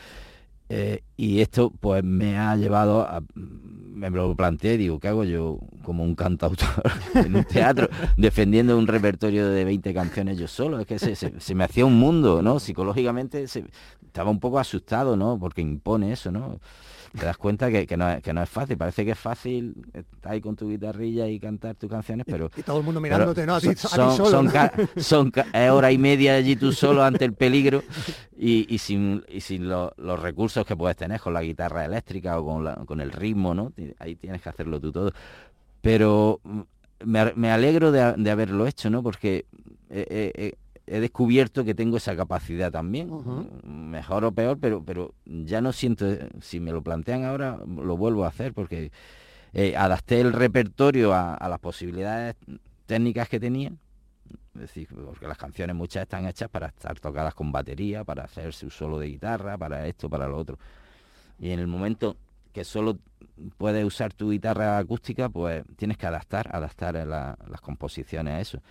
[0.69, 5.59] Eh, y esto pues me ha llevado a me lo planteé digo, ¿qué hago yo
[5.83, 6.69] como un cantautor
[7.15, 7.89] en un teatro
[8.19, 10.81] defendiendo un repertorio de 20 canciones yo solo?
[10.81, 12.59] Es que se, se- se me hacía un mundo, ¿no?
[12.61, 13.65] Psicológicamente se-
[14.05, 15.39] estaba un poco asustado, ¿no?
[15.39, 16.61] Porque impone eso, ¿no?
[17.19, 19.75] Te das cuenta que, que no es, que no es fácil, parece que es fácil
[19.93, 23.47] estar ahí con tu guitarrilla y cantar tus canciones, pero Y todo el mundo mirándote,
[23.47, 23.55] ¿no?
[23.57, 24.31] A ti, a ti son, solo.
[24.31, 24.53] son ¿no?
[24.53, 27.83] ca- son ca- es hora y media allí tú solo ante el peligro
[28.37, 32.39] y, y sin, y sin lo- los recursos que puedes tener con la guitarra eléctrica
[32.39, 33.73] o con, la- con el ritmo, ¿no?
[33.99, 35.13] Ahí tienes que hacerlo tú todo.
[35.81, 36.61] Pero mm,
[37.05, 39.03] me, me alegro de, de haberlo hecho, ¿no?
[39.03, 39.47] Porque
[39.91, 40.55] he, he-
[40.87, 43.11] he- descubierto que tengo esa capacidad también,
[43.65, 46.07] mejor o peor, pero, pero ya no siento,
[46.41, 48.91] si me lo plantean ahora, lo vuelvo a hacer porque
[49.53, 52.35] eh, adapté el repertorio a, a las posibilidades
[52.87, 53.73] técnicas que tenía.
[54.55, 58.65] Es decir, porque las canciones muchas están hechas para estar tocadas con batería, para hacerse
[58.65, 60.59] un solo de guitarra, para esto, para lo otro.
[61.39, 62.17] Y en el momento
[62.55, 62.99] que solo
[63.59, 68.63] puedes usar tu guitarra acústica, pues tienes que adaptar, adaptar la- las composiciones a eso.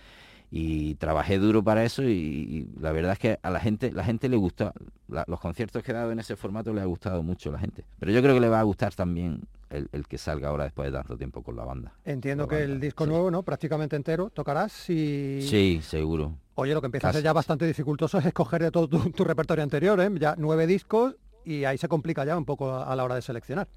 [0.50, 4.04] Y trabajé duro para eso y, y la verdad es que a la gente, la
[4.04, 4.72] gente le gustó.
[5.08, 7.58] La- los conciertos que he dado en ese formato le ha gustado mucho a la
[7.58, 7.84] gente.
[7.98, 9.40] Pero yo creo que le va a gustar también
[9.70, 11.92] el, el que salga ahora después de tanto tiempo con la banda.
[12.04, 13.10] Entiendo La que el disco sí.
[13.10, 13.42] nuevo, ¿no?
[13.42, 15.42] Prácticamente entero, tocarás y...
[15.42, 16.34] Sí, seguro.
[16.54, 19.24] Oye, lo que empieza a ser ya bastante dificultoso es escoger de todo tu, tu
[19.24, 20.10] repertorio anterior, ¿eh?
[20.18, 23.22] Ya nueve discos y ahí se complica ya un poco a, a la hora de
[23.22, 23.68] seleccionar.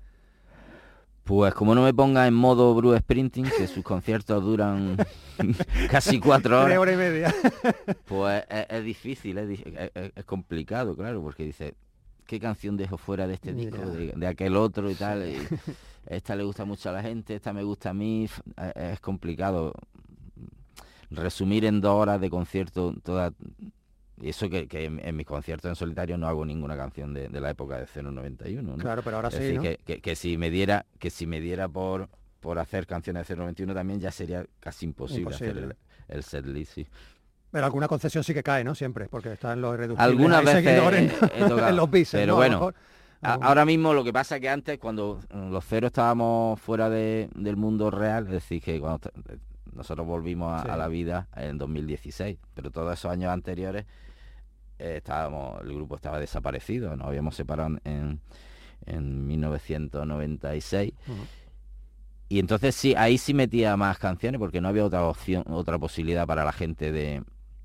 [1.30, 4.98] Pues como no me ponga en modo Bruce Sprinting, que sus conciertos duran
[5.92, 7.36] casi cuatro Tres horas, horas y media.
[8.08, 11.76] pues es, es difícil, es, complicado, claro, porque dice,
[12.26, 15.30] ¿qué canción dejo fuera de este disco, de, de aquel otro y tal?
[15.30, 15.38] y
[16.08, 18.28] esta le gusta mucho a la gente, esta me gusta a mí,
[18.74, 19.74] es complicado
[21.12, 23.34] resumir en dos horas de concierto toda...
[24.22, 27.30] Y eso que, que en, en mis conciertos en solitario no hago ninguna canción de,
[27.30, 28.78] de la época de 091, ¿no?
[28.78, 29.62] Claro, pero ahora Es sí, decir, ¿no?
[29.64, 32.10] que, que- que si me diera, que si me diera por,
[32.40, 35.76] por hacer canciones de 091 también ya sería casi imposible, hacer el,
[36.10, 36.88] el setlist, sí.
[37.52, 38.76] Pero alguna concesión sí que cae, ¿no?
[38.76, 40.08] Siempre, porque está en los irreductibles.
[40.12, 42.72] Algunas veces seguidores, he- he tocado, en los bises, pero bueno.
[43.22, 47.30] A- Ahora mismo lo que pasa es que antes, cuando los ceros estábamos fuera de-
[47.36, 49.12] del mundo real, es decir, que cuando
[49.74, 50.70] nosotros volvimos a, Sí.
[50.70, 53.86] a la vida en 2016, pero todos esos años anteriores
[54.80, 58.20] eh, estábamos, el grupo estaba desaparecido, nos habíamos separado en,
[58.86, 60.94] en 1996.
[61.08, 61.18] Ujú.
[62.30, 66.28] Y entonces sí, ahí sí metía más canciones porque no había otra opción, otra posibilidad
[66.28, 67.24] para la gente de,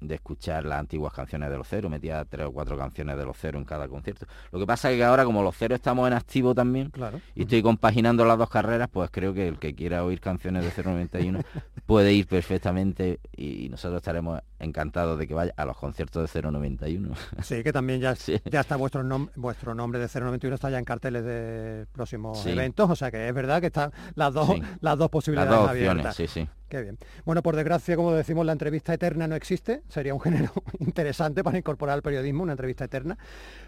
[0.09, 1.91] de escuchar las antiguas canciones de los ceros.
[1.91, 4.27] Metía tres o cuatro canciones de los ceros en cada concierto.
[4.53, 7.21] Lo que pasa es que ahora como los ceros estamos en activo también Claro.
[7.35, 10.83] y estoy compaginando las dos carreras, pues creo que el que quiera oír canciones de
[10.83, 11.41] 091
[11.87, 17.15] puede ir perfectamente y nosotros estaremos encantados de que vaya a los conciertos de 091.
[17.43, 18.41] Sí, que también ya, Sí.
[18.51, 22.51] ya está vuestro, nom- vuestro nombre de 091 está ya en carteles de próximos Sí.
[22.51, 24.63] eventos, o sea que es verdad que están las dos, Sí.
[24.81, 26.07] las dos Las posibilidades dos abiertas.
[26.07, 26.49] opciones, sí, sí.
[26.75, 26.99] Qué bien.
[27.25, 29.83] Bueno, por desgracia, como decimos, la entrevista eterna no existe.
[29.89, 30.51] Sería un género
[30.81, 33.17] interesante para incorporar al periodismo, una entrevista eterna.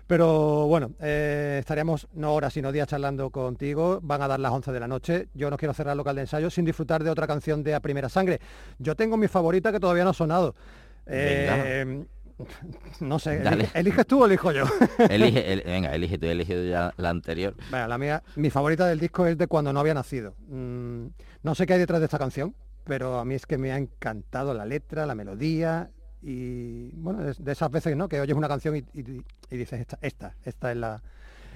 [0.08, 4.00] Pero bueno, eh, estaríamos no horas, sino días charlando contigo.
[4.02, 5.28] Van a dar las 11 de la noche.
[5.34, 7.80] Yo no quiero cerrar el local de ensayo sin disfrutar de otra canción de A
[7.80, 8.40] Primera Sangre.
[8.80, 10.56] Yo tengo mi favorita que todavía no ha sonado.
[11.06, 12.04] Eh,
[13.00, 13.68] no sé, Dale.
[13.72, 14.64] ¿eliges tú o elijo yo?
[15.08, 17.54] Elige, el- venga, elige tú, elige ya la anterior.
[17.70, 20.34] La mía, mi favorita del disco es de cuando no había nacido.
[20.48, 21.06] Mm,
[21.44, 22.54] no sé qué hay detrás de esta canción,
[22.86, 25.90] pero a mí es que me ha encantado la letra, la melodía
[26.22, 28.08] y bueno, de, esas veces ¿no?
[28.08, 31.02] que oyes una canción y- y dices esta, esta, esta es la,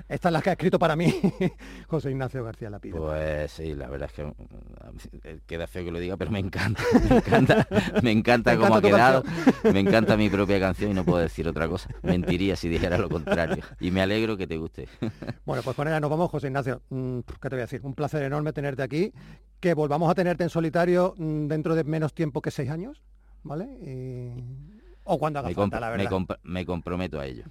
[0.09, 1.13] esta es la que ha escrito para mí
[1.89, 2.99] José Ignacio García Lapido.
[2.99, 6.83] Pues sí, la verdad es que mm, queda feo que lo diga, pero me encanta,
[7.11, 7.67] me encanta,
[8.03, 9.25] me encanta Me cómo ha encanta quedado,
[9.73, 11.89] me encanta mi propia canción y no puedo decir otra cosa.
[12.03, 13.63] Mentiría si dijera lo contrario.
[13.81, 14.89] Y me alegro que te guste.
[15.45, 16.83] Bueno, pues con ella nos vamos, José Ignacio.
[16.91, 17.81] Mm, ¿Qué te voy a decir?
[17.83, 19.13] Un placer enorme tenerte aquí.
[19.59, 23.03] Que volvamos a tenerte en solitario mm, dentro de menos tiempo que seis años,
[23.43, 23.65] ¿vale?
[23.83, 26.39] Y- O cuando haga Me, falta, la me verdad.
[26.45, 27.45] me comprometo a ello.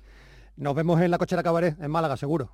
[0.59, 2.51] Nos vemos en la cochera cabaret en Málaga, seguro.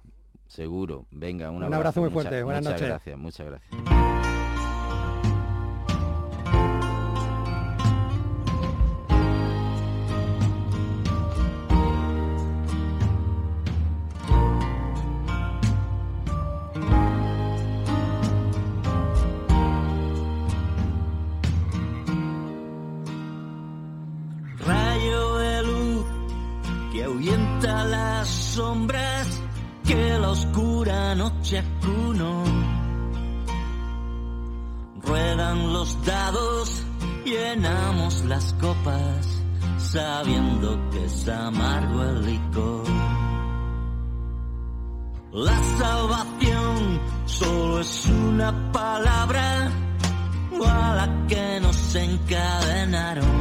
[0.47, 1.07] Seguro.
[1.09, 1.77] Venga, un Un abrazo.
[1.77, 2.43] abrazo muy mucha- fuerte.
[2.43, 2.87] Buenas muchas noches.
[2.87, 4.14] gracias, muchas gracias.
[31.25, 32.43] Noche acuno.
[35.01, 36.83] Ruedan los dados,
[37.25, 39.25] llenamos las copas,
[39.77, 42.85] sabiendo que es amargo el licor.
[45.31, 49.71] La salvación solo es una palabra
[50.65, 53.37] a la que nos encadenaron.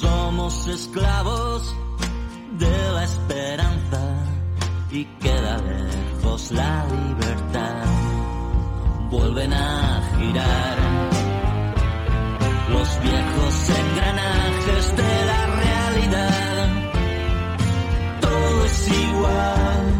[0.00, 1.74] Somos esclavos
[2.58, 4.24] de la esperanza
[4.94, 7.84] y queda lejos la libertad.
[9.10, 10.76] Vuelven a girar
[12.70, 16.68] los viejos engranajes de la realidad.
[18.20, 19.93] Todo es igual,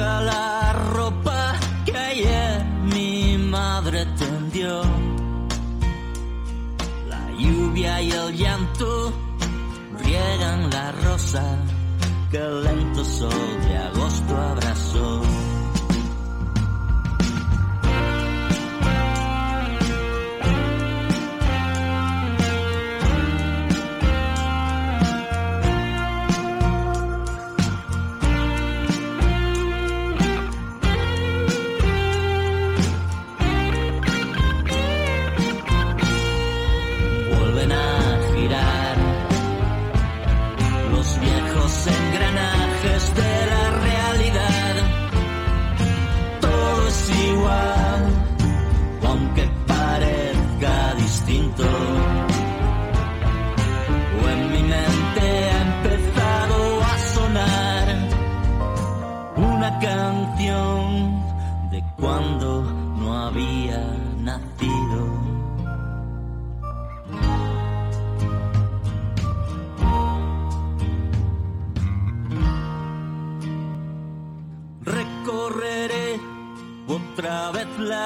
[0.00, 4.82] la ropa que ayer mi madre tendió.
[7.08, 9.12] La lluvia y el llanto
[10.02, 11.44] riegan la rosa
[12.30, 14.77] que lento sol de agosto abrazó.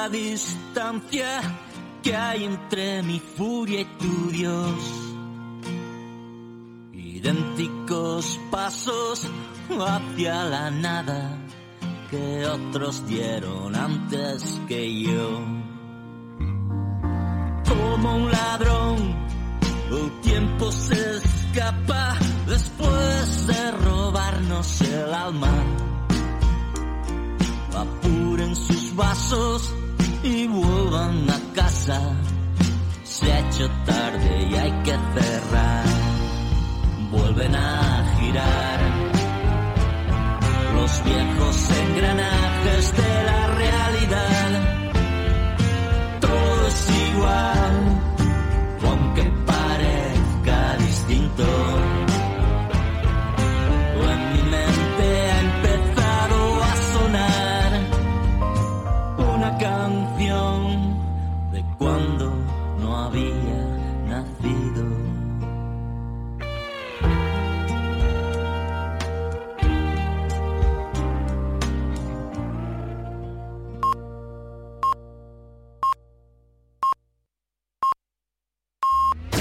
[0.03, 1.41] La distancia
[2.03, 4.75] que hay entre mi furia y tu Dios.
[6.93, 9.29] Idénticos pasos
[9.71, 11.39] hacia la nada
[12.11, 15.41] que otros dieron antes que yo.
[17.69, 18.97] Como un ladrón,
[19.93, 22.17] el tiempo se escapa
[22.49, 25.55] después de robarnos el alma
[27.75, 29.75] apuren sus vasos
[30.23, 32.01] y vuelvan a casa.
[33.05, 35.85] Se ha hecho tarde y hay que cerrar.
[37.11, 38.81] Vuelven a girar
[40.75, 44.51] los viejos engranajes de la realidad.
[46.21, 47.82] Todo es igual.